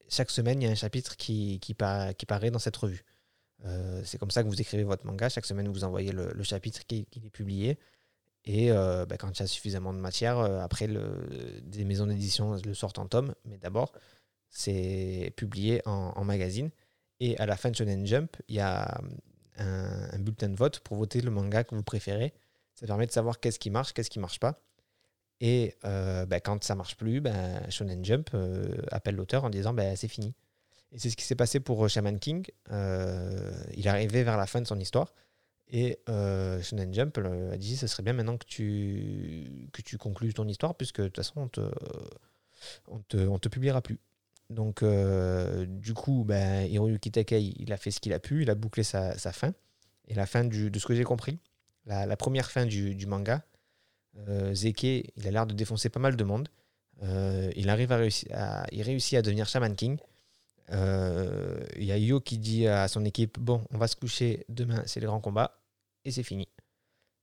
chaque 0.08 0.32
semaine, 0.32 0.62
il 0.62 0.66
y 0.66 0.68
a 0.70 0.72
un 0.72 0.76
chapitre 0.76 1.18
qui, 1.18 1.60
qui, 1.60 1.76
qui 2.18 2.26
paraît 2.26 2.52
dans 2.52 2.60
cette 2.60 2.78
revue. 2.78 3.04
Euh, 3.66 4.02
c'est 4.04 4.18
comme 4.18 4.32
ça 4.32 4.44
que 4.44 4.48
vous 4.48 4.62
écrivez 4.62 4.84
votre 4.84 5.06
manga. 5.06 5.30
Chaque 5.30 5.46
semaine, 5.46 5.68
vous 5.68 5.84
envoyez 5.84 6.12
le, 6.12 6.44
chapitre 6.44 6.86
qui, 6.86 7.08
est 7.16 7.30
publié. 7.30 7.78
Et 8.46 8.72
euh, 8.72 9.06
bah, 9.06 9.18
quand 9.18 9.32
il 9.38 9.40
y 9.42 9.44
a 9.44 9.48
suffisamment 9.48 9.94
de 9.94 10.00
matière, 10.00 10.40
euh, 10.40 10.60
après, 10.60 10.88
des 10.88 11.84
maisons 11.84 12.08
d'édition 12.08 12.56
le 12.64 12.74
sortent 12.74 13.00
en 13.00 13.08
tome. 13.08 13.34
Mais 13.46 13.58
d'abord, 13.58 13.92
c'est 14.50 15.34
publié 15.36 15.82
en, 15.86 16.24
magazine. 16.24 16.70
Et 17.20 17.38
à 17.38 17.46
la 17.46 17.58
fin 17.58 17.70
de 17.70 17.76
Shonen 17.76 18.06
Jump, 18.06 18.38
il 18.48 18.56
y 18.56 18.60
a 18.60 19.02
un, 19.58 20.20
bulletin 20.20 20.50
de 20.50 20.56
vote 20.56 20.80
pour 20.80 20.98
voter 20.98 21.22
le 21.22 21.32
manga 21.32 21.64
que 21.64 21.76
vous 21.76 21.84
préférez. 21.84 22.34
Ça 22.74 22.86
permet 22.86 23.08
de 23.08 23.12
savoir 23.12 23.40
qu'est-ce 23.40 23.60
qui 23.60 23.70
marche, 23.70 23.94
qu'est-ce 23.94 24.10
qui 24.10 24.20
marche 24.20 24.40
pas. 24.40 24.62
Et 25.42 25.76
bah, 25.84 26.40
quand 26.40 26.64
ça 26.64 26.76
marche 26.76 26.96
plus, 26.96 27.20
bah, 27.22 27.70
Shonen 27.70 28.06
Jump 28.06 28.30
appelle 28.92 29.16
l'auteur 29.16 29.44
en 29.44 29.50
disant 29.50 29.76
c'est 29.96 30.08
fini. 30.08 30.34
Et 30.92 31.00
c'est 31.00 31.10
ce 31.10 31.18
qui 31.18 31.26
s'est 31.26 31.36
passé 31.36 31.60
pour 31.60 31.84
euh, 31.84 31.88
Shaman 31.88 32.20
King. 32.20 32.46
Euh, 32.72 33.52
il 33.76 33.88
arrivé 33.88 34.24
vers 34.24 34.38
la 34.38 34.48
fin 34.48 34.62
de 34.62 34.68
son 34.68 34.80
histoire. 34.80 35.14
Et 35.70 36.00
euh, 36.08 36.62
Shonen 36.62 36.94
Jump 36.94 37.18
a 37.18 37.58
dit 37.58 37.76
ce 37.76 37.88
serait 37.88 38.04
bien 38.04 38.14
maintenant 38.14 38.38
que 38.38 38.46
tu, 38.46 39.70
que 39.74 39.82
tu 39.82 39.98
conclues 39.98 40.34
ton 40.34 40.48
histoire, 40.48 40.76
puisque 40.76 41.02
de 41.02 41.08
toute 41.08 41.18
façon, 41.18 41.42
on 41.42 41.48
te, 41.48 41.62
on 42.88 43.00
te, 43.00 43.18
on 43.18 43.38
te 43.38 43.50
publiera 43.50 43.82
plus. 43.82 44.00
Donc, 44.50 44.82
euh, 44.82 45.66
du 45.68 45.94
coup, 45.94 46.24
ben, 46.26 46.66
Hiroyuki 46.66 47.12
Takei, 47.12 47.54
il 47.58 47.74
a 47.74 47.78
fait 47.78 47.92
ce 47.92 48.00
qu'il 48.00 48.14
a 48.14 48.20
pu, 48.20 48.44
il 48.44 48.50
a 48.50 48.56
bouclé 48.56 48.84
sa, 48.84 49.14
fin. 49.18 49.54
Et 50.08 50.14
la 50.14 50.26
fin 50.26 50.46
de 50.46 50.80
ce 50.80 50.86
que 50.86 50.96
j'ai 50.96 51.04
compris, 51.04 51.40
la, 51.86 52.16
première 52.16 52.50
fin 52.50 52.66
du, 52.66 53.06
manga, 53.06 53.44
Zeke, 54.54 54.84
il 54.84 55.28
a 55.28 55.32
l'air 55.32 55.46
de 55.46 55.54
défoncer 55.54 55.90
pas 55.90 56.00
mal 56.00 56.16
de 56.16 56.24
monde. 56.24 56.48
il 57.02 57.70
arrive 57.70 57.92
à, 57.92 57.98
réussir, 57.98 58.30
il 58.72 58.82
réussit 58.84 59.18
à 59.18 59.22
devenir 59.22 59.50
Shaman 59.50 59.76
King. 59.76 59.98
Il 60.70 60.76
euh, 60.76 61.66
y 61.78 61.92
a 61.92 61.98
Yo 61.98 62.20
qui 62.20 62.38
dit 62.38 62.68
à 62.68 62.88
son 62.88 63.06
équipe 63.06 63.40
Bon, 63.40 63.64
on 63.72 63.78
va 63.78 63.88
se 63.88 63.96
coucher 63.96 64.46
demain, 64.50 64.84
c'est 64.86 65.00
le 65.00 65.08
grand 65.08 65.22
combat, 65.22 65.60
et 66.04 66.12
c'est 66.12 66.24
fini. 66.24 66.48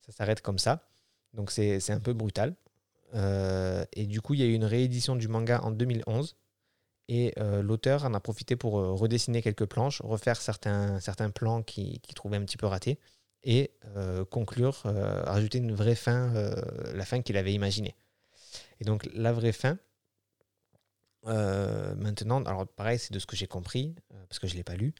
Ça 0.00 0.12
s'arrête 0.12 0.40
comme 0.40 0.58
ça. 0.58 0.88
Donc 1.34 1.50
c'est 1.50 1.90
un 1.90 2.00
peu 2.00 2.12
brutal. 2.12 2.54
Euh, 3.14 3.84
et 3.92 4.06
du 4.06 4.20
coup, 4.20 4.34
il 4.34 4.40
y 4.40 4.42
a 4.42 4.46
eu 4.46 4.54
une 4.54 4.64
réédition 4.64 5.16
du 5.16 5.28
manga 5.28 5.60
en 5.62 5.70
2011. 5.70 6.36
Et 7.08 7.34
euh, 7.38 7.62
l'auteur 7.62 8.06
en 8.06 8.14
a 8.14 8.20
profité 8.20 8.56
pour 8.56 8.72
redessiner 8.72 9.42
quelques 9.42 9.66
planches, 9.66 10.00
refaire 10.00 10.40
certains, 10.40 11.00
certains 11.00 11.28
plans 11.28 11.62
qu'il 11.62 12.00
qui 12.00 12.14
trouvait 12.14 12.38
un 12.38 12.44
petit 12.44 12.56
peu 12.56 12.66
ratés, 12.66 12.98
et 13.42 13.72
conclure, 14.30 14.80
rajouter 14.84 15.58
une 15.58 15.74
vraie 15.74 15.94
fin, 15.94 16.32
la 16.94 17.04
fin 17.04 17.20
qu'il 17.20 17.36
avait 17.36 17.52
imaginée. 17.52 17.94
Et 18.80 18.84
donc 18.84 19.06
la 19.12 19.34
vraie 19.34 19.52
fin, 19.52 19.78
euh, 21.26 21.94
maintenant, 21.96 22.42
alors 22.44 22.66
pareil, 22.66 22.98
c'est 22.98 23.12
de 23.12 23.18
ce 23.18 23.26
que 23.26 23.36
j'ai 23.36 23.46
compris, 23.46 23.94
euh, 24.12 24.24
parce 24.28 24.38
que 24.38 24.46
je 24.46 24.52
ne 24.52 24.58
l'ai 24.58 24.64
pas 24.64 24.76
lu. 24.76 24.94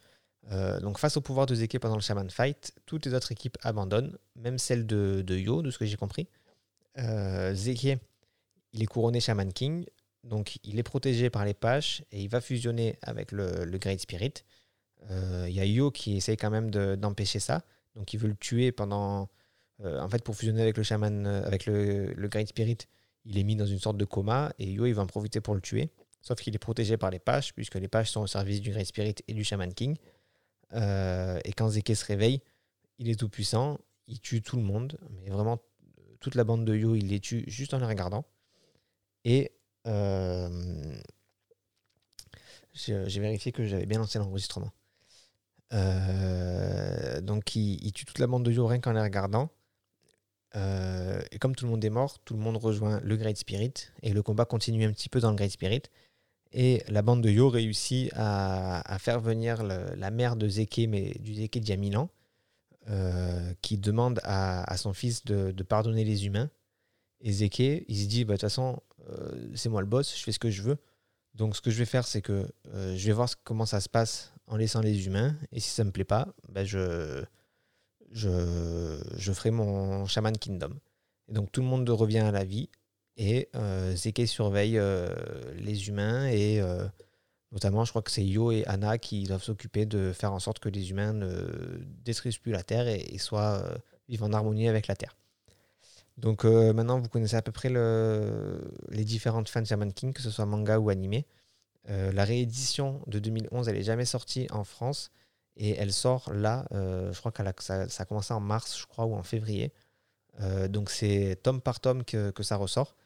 Euh, 0.53 0.79
donc 0.81 0.99
face 0.99 1.17
au 1.17 1.21
pouvoir 1.21 1.47
de 1.47 1.55
Zeke 1.55 1.79
pendant 1.79 1.97
le 1.97 2.03
Shaman 2.03 2.29
Fight, 2.31 2.73
toutes 2.87 3.07
les 3.07 3.15
autres 3.15 3.33
équipes 3.33 3.57
abandonnent, 3.63 4.17
même 4.37 4.59
celle 4.59 4.87
de, 4.87 5.25
Yo, 5.29 5.63
de 5.63 5.71
ce 5.71 5.79
que 5.79 5.87
j'ai 5.87 5.97
compris. 5.97 6.29
Zeke, 6.97 7.99
il 8.73 8.83
est 8.83 8.87
couronné 8.87 9.21
Shaman 9.21 9.53
King, 9.53 9.87
donc 10.23 10.59
il 10.63 10.79
est 10.79 10.85
protégé 10.85 11.31
par 11.31 11.45
les 11.45 11.55
Paches 11.55 12.03
et 12.13 12.23
il 12.23 12.29
va 12.29 12.41
fusionner 12.41 12.99
avec 13.03 13.33
le, 13.33 13.65
Great 13.79 14.01
Spirit. 14.01 14.35
Il 15.11 15.51
y 15.51 15.61
a 15.61 15.65
Yo 15.65 15.91
qui 15.91 16.17
essaye 16.17 16.37
quand 16.37 16.51
même 16.51 16.71
d'empêcher 16.71 17.41
ça, 17.41 17.63
donc 17.95 18.13
il 18.13 18.21
veut 18.21 18.29
le 18.29 18.37
tuer 18.37 18.71
pendant... 18.71 19.29
en 19.83 20.09
fait, 20.09 20.23
pour 20.23 20.37
fusionner 20.37 20.63
avec 20.63 20.77
le 20.77 20.83
Shaman, 20.83 21.27
avec 21.27 21.67
le 21.67 22.29
Great 22.29 22.49
Spirit, 22.49 22.79
il 23.25 23.39
est 23.39 23.45
mis 23.45 23.57
dans 23.57 23.67
une 23.67 23.79
sorte 23.79 23.97
de 23.97 24.05
coma 24.05 24.53
et 24.59 24.71
Yo 24.71 24.85
il 24.87 24.95
va 24.95 25.03
en 25.03 25.07
profiter 25.07 25.41
pour 25.41 25.55
le 25.55 25.63
tuer. 25.63 25.91
Sauf 26.25 26.41
qu'il 26.41 26.55
est 26.55 26.59
protégé 26.59 26.97
par 26.97 27.11
les 27.11 27.19
pages, 27.19 27.53
puisque 27.53 27.75
les 27.75 27.87
pages 27.87 28.11
sont 28.11 28.23
au 28.23 28.27
service 28.27 28.63
du 28.63 28.71
Great 28.71 28.87
Spirit 28.87 29.17
et 29.29 29.35
du 29.35 29.45
Shaman 29.45 29.75
King. 29.75 29.99
Euh, 30.73 31.39
et 31.45 31.53
quand 31.53 31.69
Zeke 31.69 31.95
se 31.95 32.05
réveille, 32.07 32.41
il 32.99 33.11
est 33.11 33.21
tout 33.21 33.29
puissant, 33.29 33.79
il 34.07 34.21
tue 34.21 34.41
tout 34.41 34.57
le 34.57 34.63
monde, 34.63 34.99
mais 35.11 35.29
vraiment 35.29 35.61
toute 36.21 36.35
la 36.35 36.45
bande 36.45 36.65
de 36.65 36.75
Yo, 36.75 36.95
il 36.95 37.09
les 37.09 37.21
tue 37.21 37.45
juste 37.47 37.75
en 37.75 37.79
les 37.79 37.85
regardant. 37.85 38.25
Et 39.27 39.53
euh, 39.87 40.97
j'ai 42.73 43.21
vérifié 43.21 43.53
que 43.53 43.67
j'avais 43.67 43.85
bien 43.85 43.99
lancé 43.99 44.19
l'enregistrement. 44.19 44.73
Euh, 45.75 47.21
donc 47.21 47.55
il, 47.55 47.93
tue 47.93 48.07
toute 48.07 48.19
la 48.19 48.27
bande 48.27 48.47
de 48.47 48.51
Yo 48.51 48.67
rien 48.67 48.81
qu'en 48.81 48.93
les 48.93 49.01
regardant. 49.03 49.51
et 50.55 51.39
comme 51.39 51.55
tout 51.55 51.67
le 51.67 51.71
monde 51.71 51.85
est 51.85 51.91
mort, 51.91 52.19
tout 52.21 52.33
le 52.33 52.41
monde 52.41 52.57
rejoint 52.57 52.99
le 53.01 53.17
Great 53.19 53.37
Spirit 53.37 53.75
et 54.03 54.15
le 54.15 54.23
combat 54.23 54.47
continue 54.47 54.87
un 54.87 54.93
petit 54.93 55.11
peu 55.11 55.21
dans 55.21 55.29
le 55.29 55.37
Great 55.37 55.51
Spirit. 55.51 55.83
Et 56.57 56.85
la 56.87 57.03
bande 57.03 57.21
de 57.21 57.29
Yo 57.29 57.49
réussit 57.49 58.11
à, 58.15 58.97
faire 59.01 59.19
venir 59.19 59.65
la 59.65 60.11
mère 60.13 60.37
de 60.37 60.49
Zeke, 60.49 60.83
mais 60.89 61.15
du 61.19 61.35
Zeke 61.35 61.59
ans, 61.97 62.09
euh, 62.89 63.53
qui 63.61 63.77
demande 63.77 64.21
à, 64.23 64.77
son 64.77 64.93
fils 64.93 65.25
de, 65.25 65.63
pardonner 65.65 66.05
les 66.05 66.27
humains. 66.27 66.49
Et 67.21 67.33
Zeke, 67.33 67.59
il 67.89 67.97
se 67.97 68.07
dit, 68.07 68.25
bah, 68.25 68.35
de 68.35 68.37
toute 68.37 68.43
façon, 68.43 68.81
euh, 69.09 69.51
c'est 69.57 69.69
moi 69.69 69.81
le 69.81 69.89
boss, 69.89 70.17
je 70.17 70.23
fais 70.23 70.31
ce 70.31 70.39
que 70.39 70.51
je 70.51 70.63
veux. 70.63 70.77
Donc 71.35 71.57
ce 71.57 71.61
que 71.61 71.73
je 71.73 71.79
vais 71.79 71.87
faire, 71.87 72.07
c'est 72.07 72.23
que 72.23 72.47
euh, 72.69 72.95
je 72.97 73.07
vais 73.07 73.13
voir 73.13 73.29
comment 73.43 73.67
ça 73.67 73.81
se 73.81 73.89
passe 73.89 74.33
en 74.47 74.57
laissant 74.57 74.81
les 74.81 75.07
humains. 75.09 75.37
Et 75.51 75.59
si 75.59 75.71
ça 75.71 75.83
ne 75.83 75.89
me 75.89 75.93
plaît 75.93 76.05
pas, 76.05 76.29
bah, 76.51 76.65
je, 76.65 77.25
je, 78.13 79.03
je 79.17 79.33
ferai 79.33 79.51
mon 79.51 80.07
Shaman 80.07 80.39
Kingdom. 80.39 80.79
Et 81.29 81.33
donc 81.33 81.51
tout 81.51 81.63
le 81.63 81.67
monde 81.67 81.89
revient 81.91 82.19
à 82.19 82.31
la 82.31 82.45
vie. 82.45 82.69
Et 83.17 83.49
euh, 83.55 83.95
Zeke 83.95 84.27
surveille 84.27 84.79
euh, 84.79 85.09
les 85.57 85.89
humains 85.89 86.27
et 86.27 86.61
euh, 86.61 86.85
notamment, 87.53 87.85
je 87.85 87.91
crois 87.91 88.03
que 88.03 88.11
c'est 88.11 88.25
Yo 88.25 88.51
et 88.51 88.65
Anna 88.67 88.99
qui 88.99 89.25
doivent 89.25 89.43
s'occuper 89.43 89.87
de 89.87 90.13
faire 90.13 90.33
en 90.33 90.41
sorte 90.41 90.59
que 90.59 90.69
les 90.69 90.91
humains 90.91 91.13
ne 91.13 91.49
détruisent 92.05 92.39
plus 92.39 92.53
la 92.53 92.65
Terre 92.65 92.89
et, 92.89 93.17
soient 93.19 93.63
vivent 94.09 94.25
en 94.25 94.33
harmonie 94.33 94.69
avec 94.69 94.89
la 94.89 94.97
Terre. 94.97 95.17
Donc 96.19 96.45
maintenant, 96.45 97.01
vous 97.01 97.09
connaissez 97.09 97.37
à 97.37 97.43
peu 97.43 97.53
près 97.53 97.69
le, 97.69 98.73
les 98.91 99.05
différentes 99.05 99.49
fins 99.49 99.63
de 99.63 99.67
Shaman 99.67 99.93
King, 99.93 100.13
que 100.13 100.23
ce 100.23 100.31
soit 100.31 100.47
manga 100.47 100.79
ou 100.79 100.91
animé. 100.91 101.27
la 101.89 102.25
réédition 102.25 103.01
de 103.07 103.19
2011, 103.21 103.69
elle 103.69 103.77
n'est 103.77 103.83
jamais 103.83 104.05
sortie 104.05 104.47
en 104.51 104.65
France 104.65 105.11
et 105.57 105.71
elle 105.71 105.93
sort 105.93 106.33
là, 106.33 106.67
je 106.73 107.19
crois 107.19 107.33
que 107.33 107.43
ça, 107.63 107.87
a 107.97 108.05
commencé 108.05 108.35
en 108.35 108.41
mars, 108.41 108.77
je 108.79 108.87
crois, 108.87 109.07
ou 109.07 109.15
en 109.15 109.23
février. 109.23 109.73
donc 110.69 110.91
c'est 110.91 111.39
tome 111.43 111.61
par 111.61 111.79
tome 111.81 112.05
que 112.05 112.43
ça 112.43 112.57
ressort. 112.57 112.97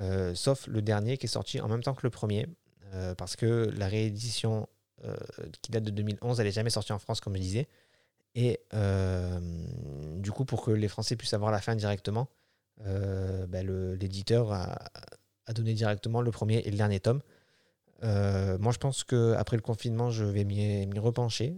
Euh, 0.00 0.34
sauf 0.34 0.66
le 0.66 0.80
dernier 0.82 1.16
qui 1.16 1.26
est 1.26 1.30
sorti 1.30 1.60
en 1.60 1.68
même 1.68 1.82
temps 1.82 1.94
que 1.94 2.04
le 2.04 2.10
premier, 2.10 2.46
euh, 2.94 3.14
parce 3.14 3.36
que 3.36 3.72
la 3.76 3.88
réédition 3.88 4.68
euh, 5.04 5.16
qui 5.62 5.72
date 5.72 5.84
de 5.84 5.90
2011, 5.90 6.38
elle 6.40 6.46
n'est 6.46 6.52
jamais 6.52 6.70
sortie 6.70 6.92
en 6.92 6.98
France, 6.98 7.20
comme 7.20 7.34
je 7.34 7.40
disais. 7.40 7.68
Et 8.34 8.60
du 10.16 10.30
coup, 10.30 10.44
pour 10.44 10.62
que 10.64 10.70
les 10.70 10.86
Français 10.86 11.16
puissent 11.16 11.34
avoir 11.34 11.50
la 11.50 11.60
fin 11.60 11.74
directement, 11.74 12.28
bah, 12.78 13.62
l'éditeur 13.64 14.52
a, 14.52 14.78
donné 15.52 15.74
directement 15.74 16.20
le 16.20 16.30
premier 16.30 16.58
et 16.58 16.70
le 16.70 16.76
dernier 16.76 17.00
tome. 17.00 17.20
moi, 18.02 18.70
je 18.70 18.78
pense 18.78 19.02
qu'après 19.02 19.56
le 19.56 19.62
confinement, 19.62 20.10
je 20.10 20.24
vais 20.24 20.44
m'y 20.44 20.98
repencher, 21.00 21.56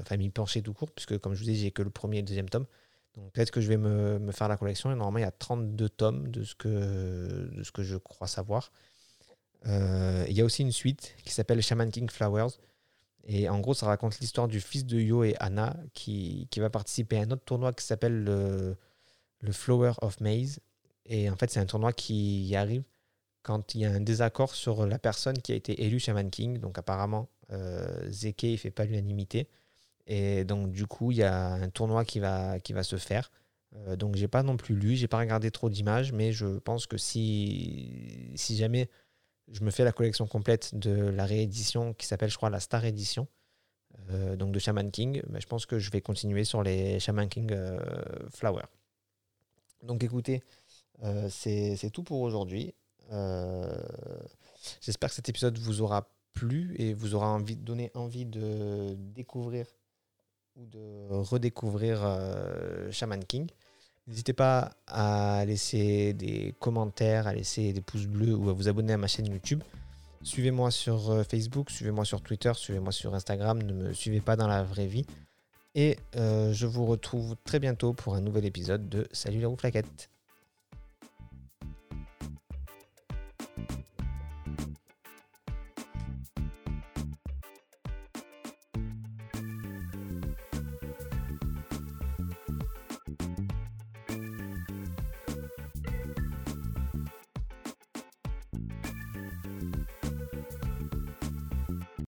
enfin 0.00 0.16
m'y 0.16 0.30
pencher 0.30 0.62
tout 0.62 0.74
court, 0.74 0.92
puisque 0.92 1.18
comme 1.18 1.34
je 1.34 1.40
vous 1.40 1.46
dis, 1.46 1.56
j'ai 1.56 1.72
que 1.72 1.82
le 1.82 1.90
premier 1.90 2.18
et 2.18 2.20
le 2.20 2.26
deuxième 2.28 2.48
tome. 2.48 2.66
Peut-être 3.32 3.50
que 3.50 3.60
je 3.60 3.68
vais 3.68 3.76
me, 3.76 4.30
faire 4.32 4.48
la 4.48 4.56
collection. 4.56 4.90
Normalement, 4.90 5.18
il 5.18 5.22
y 5.22 5.24
a 5.24 5.30
32 5.30 5.88
tomes 5.88 6.28
de 6.28 6.44
ce 6.44 6.54
que, 6.54 7.82
je 7.82 7.96
crois 7.96 8.26
savoir. 8.26 8.72
Euh, 9.66 10.24
il 10.28 10.36
y 10.36 10.40
a 10.40 10.44
aussi 10.44 10.62
une 10.62 10.72
suite 10.72 11.14
qui 11.24 11.32
s'appelle 11.32 11.62
Shaman 11.62 11.90
King 11.90 12.08
Flowers. 12.08 12.50
Et 13.24 13.48
en 13.48 13.60
gros, 13.60 13.74
ça 13.74 13.86
raconte 13.86 14.18
l'histoire 14.20 14.48
du 14.48 14.60
fils 14.60 14.86
de 14.86 14.98
Yo 14.98 15.24
et 15.24 15.36
Anna 15.40 15.76
qui, 15.92 16.48
va 16.56 16.70
participer 16.70 17.18
à 17.18 17.22
un 17.22 17.30
autre 17.30 17.44
tournoi 17.44 17.72
qui 17.72 17.84
s'appelle 17.84 18.24
le, 18.24 18.76
le, 19.40 19.52
Flower 19.52 19.92
of 20.00 20.20
Maze. 20.20 20.60
Et 21.06 21.28
en 21.28 21.36
fait, 21.36 21.50
c'est 21.50 21.60
un 21.60 21.66
tournoi 21.66 21.92
qui 21.92 22.46
y 22.46 22.56
arrive 22.56 22.84
quand 23.42 23.74
il 23.74 23.82
y 23.82 23.84
a 23.84 23.90
un 23.90 24.00
désaccord 24.00 24.54
sur 24.54 24.86
la 24.86 24.98
personne 24.98 25.38
qui 25.38 25.52
a 25.52 25.54
été 25.54 25.84
élue 25.84 25.98
Shaman 25.98 26.30
King. 26.30 26.58
Donc 26.58 26.78
apparemment, 26.78 27.28
euh, 27.52 28.10
Zeke 28.10 28.44
ne 28.44 28.56
fait 28.56 28.70
pas 28.70 28.84
l'unanimité. 28.84 29.48
Et 30.12 30.44
donc, 30.44 30.72
du 30.72 30.86
coup, 30.86 31.12
il 31.12 31.18
y 31.18 31.22
a 31.22 31.52
un 31.52 31.70
tournoi 31.70 32.04
qui 32.04 32.18
va, 32.18 32.58
qui 32.58 32.72
va 32.72 32.82
se 32.82 32.96
faire 32.96 33.30
Euh, 33.76 33.94
donc 33.96 34.16
j'ai 34.16 34.26
pas 34.26 34.42
non 34.42 34.56
plus 34.56 34.74
lu, 34.74 34.96
j'ai 34.96 35.06
pas 35.06 35.18
regardé 35.18 35.52
trop 35.52 35.70
d'images, 35.70 36.12
mais 36.12 36.32
je 36.32 36.58
pense 36.58 36.88
que 36.88 36.98
si, 36.98 38.32
si 38.34 38.56
jamais 38.56 38.88
je 39.46 39.62
me 39.62 39.70
fais 39.70 39.84
la 39.84 39.92
collection 39.92 40.26
complète 40.26 40.74
de 40.74 40.90
la 40.90 41.24
réédition 41.24 41.94
qui 41.94 42.06
s'appelle, 42.06 42.30
je 42.30 42.36
crois, 42.36 42.50
la 42.50 42.58
Star 42.58 42.84
Edition, 42.84 43.28
euh, 44.10 44.34
donc 44.36 44.50
de 44.52 44.58
Shaman 44.58 44.90
King, 44.90 45.22
bah, 45.28 45.38
je 45.40 45.46
pense 45.46 45.66
que 45.66 45.78
je 45.78 45.90
vais 45.92 46.00
continuer 46.00 46.44
sur 46.44 46.64
les 46.64 46.98
Shaman 46.98 47.28
King 47.28 47.54
Flower. 48.34 48.64
Donc 49.84 50.02
écoutez, 50.02 50.42
c'est 51.28 51.90
tout 51.92 52.02
pour 52.02 52.20
aujourd'hui. 52.22 52.74
J'espère 54.80 55.10
que 55.10 55.14
cet 55.14 55.28
épisode 55.28 55.58
vous 55.58 55.80
aura 55.80 56.08
plu 56.32 56.74
et 56.78 56.92
vous 56.94 57.14
aura 57.14 57.40
donné 57.40 57.92
envie 57.94 58.26
de 58.26 58.96
découvrir 59.14 59.66
de 60.66 61.08
redécouvrir 61.10 62.00
euh, 62.02 62.90
Shaman 62.90 63.24
King. 63.24 63.48
N'hésitez 64.06 64.32
pas 64.32 64.72
à 64.86 65.44
laisser 65.46 66.12
des 66.14 66.54
commentaires, 66.58 67.26
à 67.26 67.34
laisser 67.34 67.72
des 67.72 67.80
pouces 67.80 68.06
bleus 68.06 68.34
ou 68.34 68.50
à 68.50 68.52
vous 68.52 68.68
abonner 68.68 68.92
à 68.92 68.96
ma 68.96 69.06
chaîne 69.06 69.26
YouTube. 69.26 69.62
Suivez-moi 70.22 70.70
sur 70.70 71.10
euh, 71.10 71.22
Facebook, 71.22 71.70
suivez-moi 71.70 72.04
sur 72.04 72.20
Twitter, 72.20 72.52
suivez-moi 72.54 72.92
sur 72.92 73.14
Instagram, 73.14 73.62
ne 73.62 73.72
me 73.72 73.92
suivez 73.92 74.20
pas 74.20 74.36
dans 74.36 74.48
la 74.48 74.62
vraie 74.62 74.86
vie. 74.86 75.06
Et 75.74 75.96
euh, 76.16 76.52
je 76.52 76.66
vous 76.66 76.84
retrouve 76.84 77.36
très 77.44 77.58
bientôt 77.58 77.92
pour 77.92 78.14
un 78.14 78.20
nouvel 78.20 78.44
épisode 78.44 78.88
de 78.88 79.06
Salut 79.12 79.38
les 79.38 79.46
roues 79.46 79.56
flaquettes. 79.56 80.10